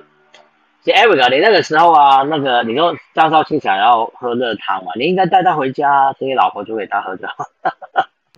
[0.83, 7.27] 其实 Eric，你那个时候啊，那个你跟张少卿想要喝热汤嘛，你应该带他回家，所以老婆就给他喝着。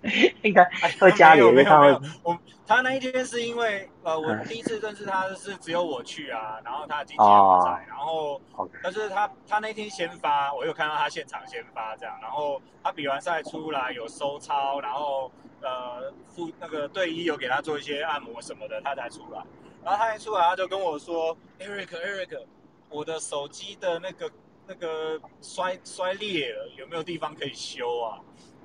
[0.43, 2.37] 应该会家里没有没有，我
[2.67, 8.41] 他那一天是因为呃，我第一次认识他是只有我去啊，然后他经纪人不在，然后
[8.83, 15.31] 但是他他那天先发，我有看到他现场先发这样，然后他比完赛出来有收操，然后
[15.61, 19.41] 呃副那个队医有给他做一些按摩什么的，他才出来，
[19.83, 22.41] 然后他一出来他就跟我说，Eric Eric，
[22.89, 24.29] 我的手机的那个
[24.67, 28.19] 那个摔摔裂了，有没有地方可以修啊？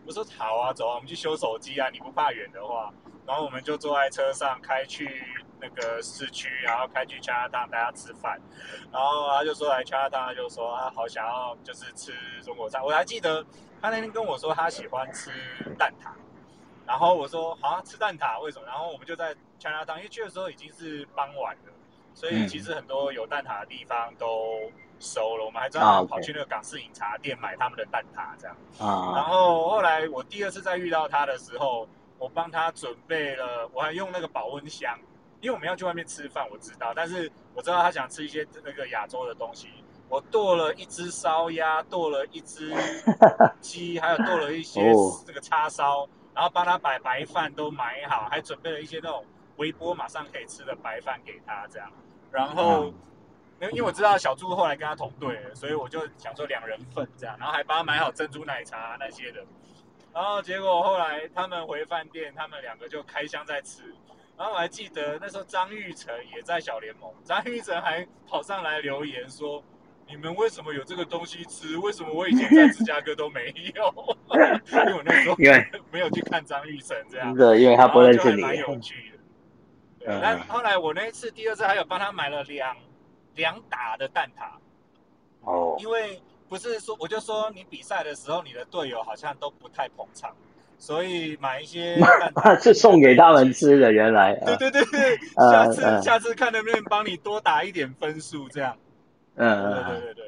[0.08, 1.90] 我说好啊，走啊，我们去修手机啊！
[1.90, 2.90] 你不怕远的话，
[3.26, 5.22] 然后我们就坐在车上开去
[5.60, 8.40] 那个市区，然后开去加拿大大家吃饭。
[8.90, 12.10] 然后他就说来加拿大，就说他好想要就是吃
[12.42, 12.80] 中国菜。
[12.80, 13.44] 我还记得
[13.82, 15.30] 他那天跟我说他喜欢吃
[15.78, 16.08] 蛋挞，
[16.86, 18.64] 然后我说好吃蛋挞为什么？
[18.66, 21.72] 然后我们就在加拿大，因为去的时候已经是傍晚了，
[22.14, 24.72] 所以其实很多有蛋挞的地方都。
[25.00, 28.56] 收了，我们还专门跑去那个港式饮茶店买他们的蛋挞，这样。
[28.78, 29.12] 啊。
[29.14, 31.88] 然后后来我第二次再遇到他的时候，
[32.18, 34.98] 我帮他准备了，我还用那个保温箱，
[35.40, 39.68] 因为我们要去外面吃饭，我知道，但是我知道他想吃一些那个亚洲的东西，
[40.08, 42.74] 我剁了一只烧鸭，剁了一只
[43.60, 44.92] 鸡，还有剁了一些
[45.26, 49.24] 这个叉烧，然后帮他把白饭都买好，还准备了一些那种
[49.56, 51.90] 微波马上可以吃的白饭给他，这样，
[52.32, 52.92] 然后。
[53.60, 59.44] 因为因为我知道小猪后来跟他同队了，所以我就想说两人份这样，然后还帮他买好珍珠奶茶那些的，
[60.14, 63.82] 然后结果后来他们回饭店，他们两个就开箱在吃，
[64.36, 69.60] 然后我还记得那时候张玉成也在小联盟，张玉成还跑上来留言说
[70.06, 71.76] ：“你们为什么有这个东西吃？
[71.78, 73.92] 为什么我以前在芝加哥都没有？”
[74.70, 80.20] 因为我那时候因为没有去看张玉成这样，对，因为他不认识你，蛮有趣的。
[80.22, 82.76] 但后来我那一次第二次还有帮他买了两。
[83.38, 90.34] 两打的蛋挞，哦，因为不是说，我就说你比赛的时候，你的队友好像都不太捧场，
[90.76, 93.92] 所以买一些 蛋挞是送给他们吃的。
[93.92, 95.16] 原来，对对对对，
[95.50, 98.76] 下次下次看能不能帮你多打一点分数，这样。
[99.36, 100.24] 嗯嗯，对对对，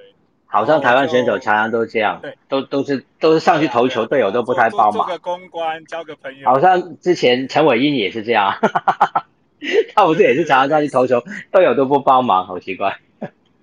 [0.47, 4.93] 好像台湾选手常常都这样，对，都都是都是上去投球，队友都不太帮忙。
[4.93, 6.49] 做个公关，交个朋友。
[6.49, 8.55] 好像之前陈伟英也是这样。
[9.95, 12.99] 他不是也是常常上去投球，队友都不帮忙，好奇怪。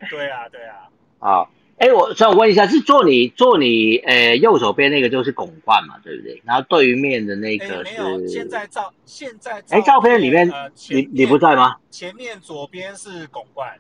[0.10, 0.88] 对啊，对啊。
[1.20, 6.42] 好，哎，我想问一下，是坐你坐你呃右手边那个就是拱冠嘛，对不对？
[6.46, 10.52] 然后对面的那个没有，现在照现在哎照片里面
[10.90, 11.78] 你你不在吗？
[11.90, 13.78] 前面左边是拱冠，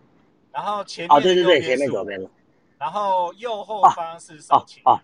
[0.51, 2.19] 然后前面哦对对对，前面左边
[2.79, 4.99] 然后右后方是少卿哦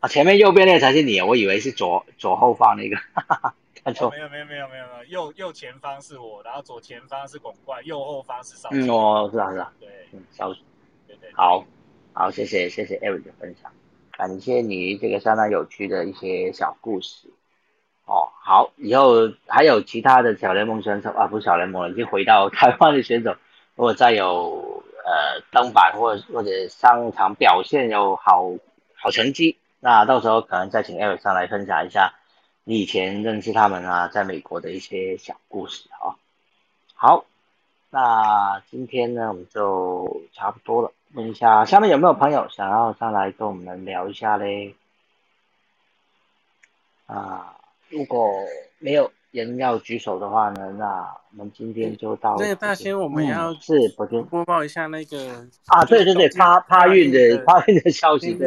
[0.00, 2.96] 啊，前面右边那个才是你，我以为是左左后方那个，
[3.88, 8.86] 看错，没有没有没有没有没有，右右前方是我，然后左前方是拱冠，右后方是少卿。
[8.86, 10.52] 嗯，我知道知道，对，嗯，少
[11.06, 11.64] 对对，好。
[12.14, 13.70] 好，谢谢谢谢 Eric 的分享，
[14.10, 17.28] 感谢你这个相当有趣的一些小故事。
[18.06, 23.36] 哦，好，以后还有其他的小联盟选手啊，不是小联盟了，已经回到台湾的选手，
[23.76, 28.50] 如果再有呃登板或者或者上场表现有好
[28.96, 32.14] 好成绩，那到时候可能再请 Eric 上来分享一下
[32.68, 36.12] 你以前认识他们啊，在美国的一些小故事啊。
[36.94, 37.24] 好，
[37.88, 40.92] 那今天呢，我们就差不多了。
[41.14, 44.74] 问一下，下面有没有朋友想要上来跟我们聊一下嘞？
[47.06, 47.56] 啊，
[47.88, 48.30] 如果
[48.80, 52.36] 没有人要举手的话呢，那我们今天就到。
[52.38, 58.46] 那个大仙，我们要是播播报一下那个啊，对对对，趴趴运的趴运的消息，对。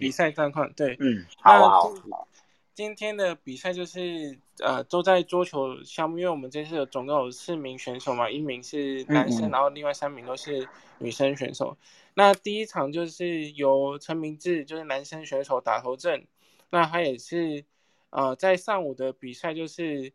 [0.00, 2.26] 比赛状况，对，嗯，好好好。
[2.74, 10.66] 今天的比赛就是呃都在桌球项目，因为我们这次有总共有四名选手嘛，一名是男生，然后另外三名都是
[10.98, 11.76] 女生选手。
[12.14, 16.26] 那第一场就是由陈明志，就是男生选手打头阵，
[16.70, 17.64] 那他也是
[18.08, 20.10] 呃在上午的比赛就是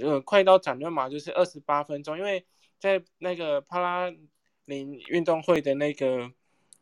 [0.00, 2.44] 呃快刀斩乱麻，就是二十八分钟，因为
[2.78, 4.14] 在那个帕拉
[4.66, 6.30] 林运动会的那个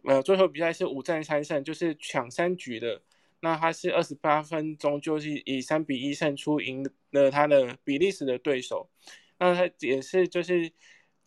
[0.05, 3.01] 呃桌球比赛是五战三胜，就是抢三局的。
[3.41, 8.88] 那他是二十八分钟，就是以三比一胜出，赢了他的比利时的对手。
[9.38, 10.70] 那他也是就是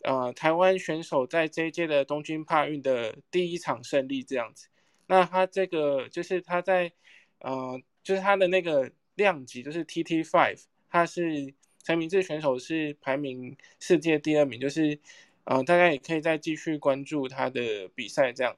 [0.02, 4.68] 呃台湾选手在这一届的东京帕运的第一场胜利这样子。
[5.06, 6.92] 那他这个就是他在
[7.40, 11.52] 呃就是他的那个量级就是 TT Five，他是
[11.82, 14.98] 陈明志选手是排名世界第二名，就是
[15.42, 18.56] 呃大家也可以再继续关注他的比赛这样。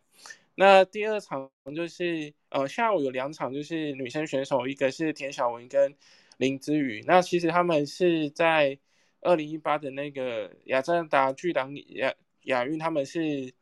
[0.59, 5.94] 那第二场就是呃下午有两场，就是女生选手，一个是田晓雯跟
[6.38, 7.04] 林之宇。
[7.07, 8.78] 那其实他们是在
[9.20, 13.52] 二零一八的那个亚特兰大巨党亚亚运，他们是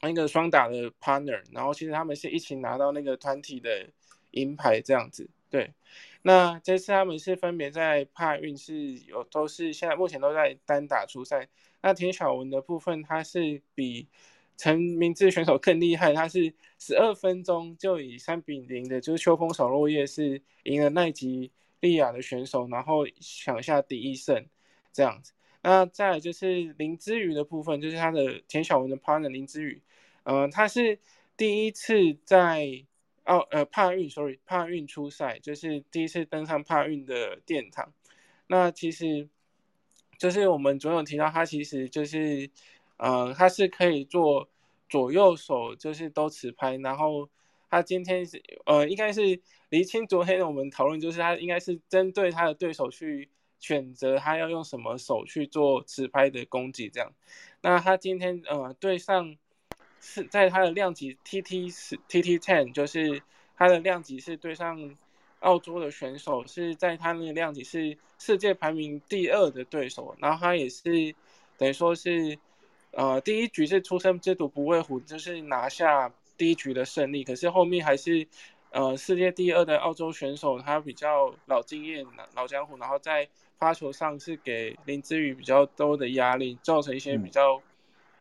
[0.00, 3.88] 那个双打的 partner，然后其实他们是一起拿到那个团体的
[4.30, 5.28] 银牌这样子。
[5.50, 5.74] 对，
[6.22, 11.48] 那这次他们是分别在帕运是有都是现在目前都在单打出赛。
[11.82, 14.06] 那田晓雯的部分，她是比。
[14.56, 24.46] 陈明志选手更厉害，他是十二分钟就以三比零的，就是秋风扫落叶是赢了奈吉利亚的选手，然后抢下第一胜
[24.94, 25.34] 这样子。
[25.62, 29.82] 那再就是林之宇的部分，就是他的田晓文的 partner 林之宇，
[30.22, 30.98] 呃，他是
[31.36, 31.94] 第一次
[32.24, 32.84] 在
[33.24, 37.92] 奥呃帕运，sorry 帕运出赛，就是第一次登上帕运的殿堂。
[38.46, 39.28] 那其实
[40.18, 42.50] 就是我们总有提到，他其实就是。
[42.98, 44.48] 呃，他是可以做
[44.88, 46.76] 左右手，就是都持拍。
[46.76, 47.28] 然后
[47.68, 53.28] 他今天是呃，应该是厘清昨天我们讨论，就是他应该是针对他的对手去
[53.58, 57.12] 选择他要用什么手去做持拍的攻击这样。
[57.60, 59.36] 那他今天呃对上
[60.00, 63.22] 是在他的量级 TT 是 TT ten，就是
[63.56, 64.96] 他的量级是对上
[65.40, 70.16] 澳洲的选手，是在他那个量级是世界排名第二的对手。
[70.18, 71.14] 然后他也是
[71.58, 72.38] 等于说是。
[72.96, 77.22] 呃，第一局是出生之犊不畏虎，就是拿下第一局的胜利。
[77.22, 78.26] 可是后面还是，
[78.70, 83.28] 呃，世界第二的澳洲选手他比较老经验、老江湖，然后在
[83.58, 87.60] 发球上是给林之宇比较多的压力，造成一些比较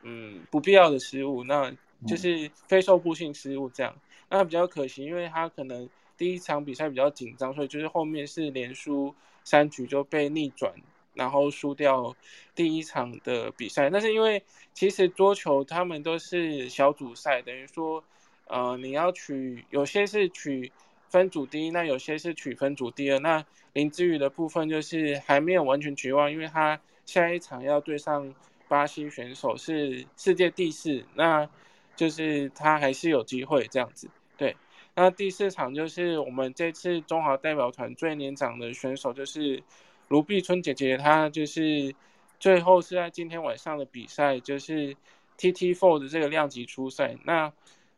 [0.01, 1.73] 嗯不必要的失误，那
[2.05, 3.95] 就是非受迫性失误这样。
[4.29, 9.15] 那比较可惜，因为他可能第一场比赛比较紧张，所以就是后面是连输
[9.45, 10.73] 三局就被逆转。
[11.15, 12.13] 然后输掉
[12.53, 14.43] 第一场的比赛，但是因为
[14.73, 18.03] 其实桌球他们都是小组赛，等于说，
[18.47, 20.71] 呃，你要取有些是取
[21.09, 23.19] 分组第一，那有些是取分组第二。
[23.19, 28.35] 那林志宇的部分就是还没有完全绝望，因为他下一场要对上
[28.67, 31.49] 巴西选手是世界第四，那
[31.95, 34.09] 就是他还是有机会这样子。
[34.35, 34.57] 对，
[34.93, 39.63] 那第四场就是我们这次中华代表团最年长的选手就是。
[40.07, 41.95] 卢碧春姐姐，她就是
[42.39, 44.95] 最后是在今天晚上的比赛，就是
[45.37, 47.15] TT Four 的这个量级初赛。
[47.23, 47.51] 那，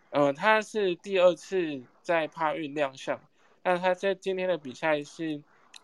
[0.09, 3.19] 呃，她是第二次在帕运亮相，
[3.63, 5.41] 那她在今天的比赛是，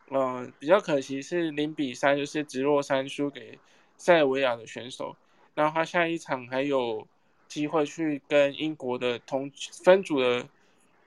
[0.10, 3.60] 呃，比较可惜是零比三，就是直落三输给
[3.98, 5.16] 塞尔维亚的选手。
[5.54, 7.08] 然后她下一场还有
[7.48, 9.52] 机会去跟英国的同
[9.84, 10.48] 分组的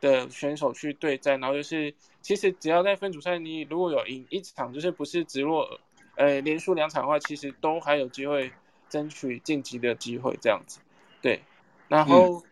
[0.00, 5.80] 的选手去对战，然后就是其实只要在分组赛你如果有赢一场，就是不是直落
[6.16, 8.52] 呃连输两场的话，其实都还有机会
[8.88, 10.80] 争取晋级的机会这样子。
[11.22, 11.40] 对，
[11.88, 12.42] 然后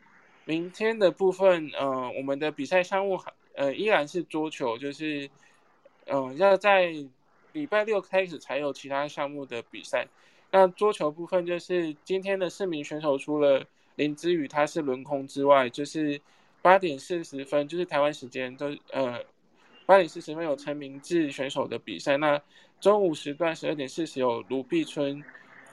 [0.45, 5.29] 明天的部分，呃，我们的比赛项目还呃依然是桌球，就是
[6.07, 6.93] 嗯要在
[7.53, 10.07] 礼拜六开始才有其他项目的比赛。
[10.51, 13.65] 那桌球部分就是今天的四名选手，除了
[13.97, 16.21] 林之宇他是轮空之外，就是
[16.65, 19.23] 八点四十分，就是台湾时间都呃
[19.85, 22.17] 八点四十分有陈明志选手的比赛。
[22.17, 22.41] 那
[22.81, 25.23] 中午时段十二点四十有卢碧春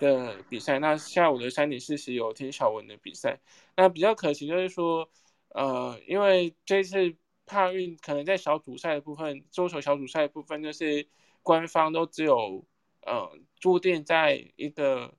[0.01, 0.79] 的比赛。
[0.79, 3.39] 那下午的三点四十有田晓文的比赛。
[3.77, 5.07] 那比较可惜就是说，
[5.55, 7.15] 呃，因为这次
[7.45, 11.07] 帕运可能在小组赛的部分，桌球小组赛的部分就是
[11.41, 12.65] 官方都只有。
[13.03, 15.11] 呃，注定在一个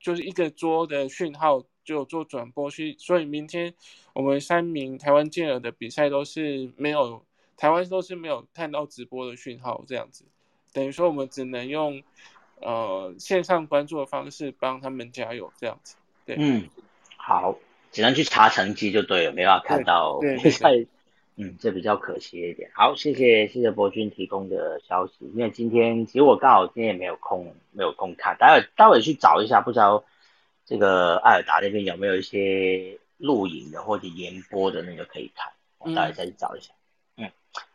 [0.00, 3.74] 就是一个桌的讯号就做转播，去，所以明天
[4.12, 7.24] 我们三名台湾健儿的比赛都是没有
[7.56, 10.24] 台湾都是没有看到直播的讯号，这样子，
[10.72, 12.02] 等于说我们只能用
[12.60, 15.96] 呃线上关注的方式帮他们加油，这样子。
[16.24, 16.68] 对，嗯，
[17.16, 17.58] 好，
[17.90, 20.70] 只能去查成绩就对了，没办法看到比赛。
[21.36, 22.70] 嗯，这比较可惜一点。
[22.74, 25.14] 好，谢谢谢谢博君提供的消息。
[25.34, 28.36] 因为今天其实我刚好今天也没有空，没有空看。
[28.38, 30.04] 待会待会去找一下，不知道
[30.66, 35.52] 这个艾尔达那边有没有一些录影的或者延播的那个可以看。
[35.78, 36.72] 我大家再去找一下。
[37.16, 37.30] 嗯，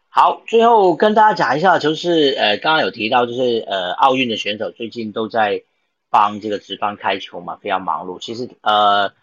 [0.10, 5.64] 好，最后跟大家讲一下，就是呃刚刚有提到，就是呃奥运的选手最近都在
[6.10, 8.20] 帮这个职棒开球嘛，非常忙碌。
[8.20, 9.14] 其实呃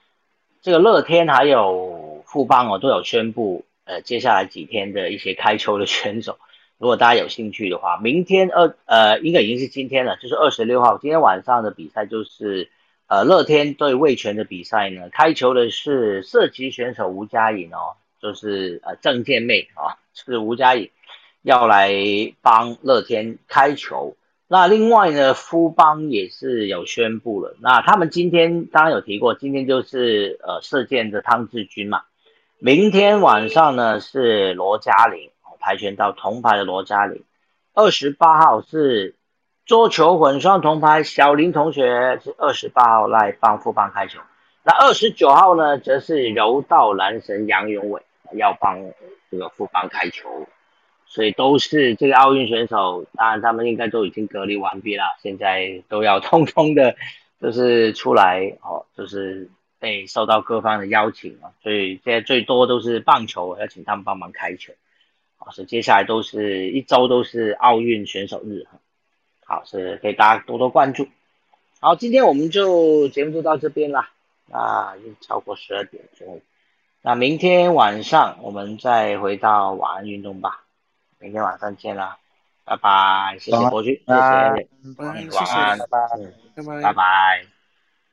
[0.63, 3.65] 这个乐天还有富邦哦都有宣布。
[3.87, 6.39] 呃，接下来几天的一些开球的选手，
[6.79, 12.71] 如果大家有兴趣的话，明天二呃，应该已经是今天了，就是二十六号，今天晚上的比赛就是
[13.07, 15.09] 呃乐天对魏权的比赛呢。
[15.11, 20.91] 开球的是射击选手吴佳颖哦，就是呃郑健妹啊，是吴佳颖
[21.43, 21.93] 要来
[22.43, 24.17] 帮乐天开球。
[24.47, 32.03] 那另外呢，夫邦也是有宣布了，那他们今天刚刚有提过，今天就是呃射箭的汤志军嘛。
[32.59, 35.31] 明天晚上呢是罗嘉玲，
[35.61, 37.25] 跆拳道铜牌的罗嘉玲。
[37.73, 39.17] 二十八号是
[39.67, 44.21] 桌球混双铜牌小林同学，是二十八号来帮富邦开球。
[44.63, 48.03] 那二十九号呢，则是柔道男神杨永伟
[48.33, 48.79] 要帮
[49.31, 50.47] 这个富邦开球。
[51.07, 56.97] 所以都是这个奥运选手，当然他们应该都已经隔离完毕了，现在都要通通的，
[57.41, 59.51] 就是出来哦，就是。
[59.81, 64.73] 被受到各方的邀请啊，所以现在最多都是棒球要请他们帮忙开球，
[65.37, 68.79] 好，所以接下来都是一周都是奥运选手日哈，
[69.45, 71.09] 好，是可以大家多多关注。
[71.81, 74.11] 好，今天我们就节目就到这边啦，
[74.51, 76.41] 啊，已经超过十二点钟，
[77.03, 80.65] 那明天晚上我们再回到晚安运动吧，
[81.19, 82.19] 明天晚上见啦，
[82.65, 84.67] 拜拜，谢谢伯君，谢谢，晚
[85.11, 87.54] 安，拜拜，拜拜。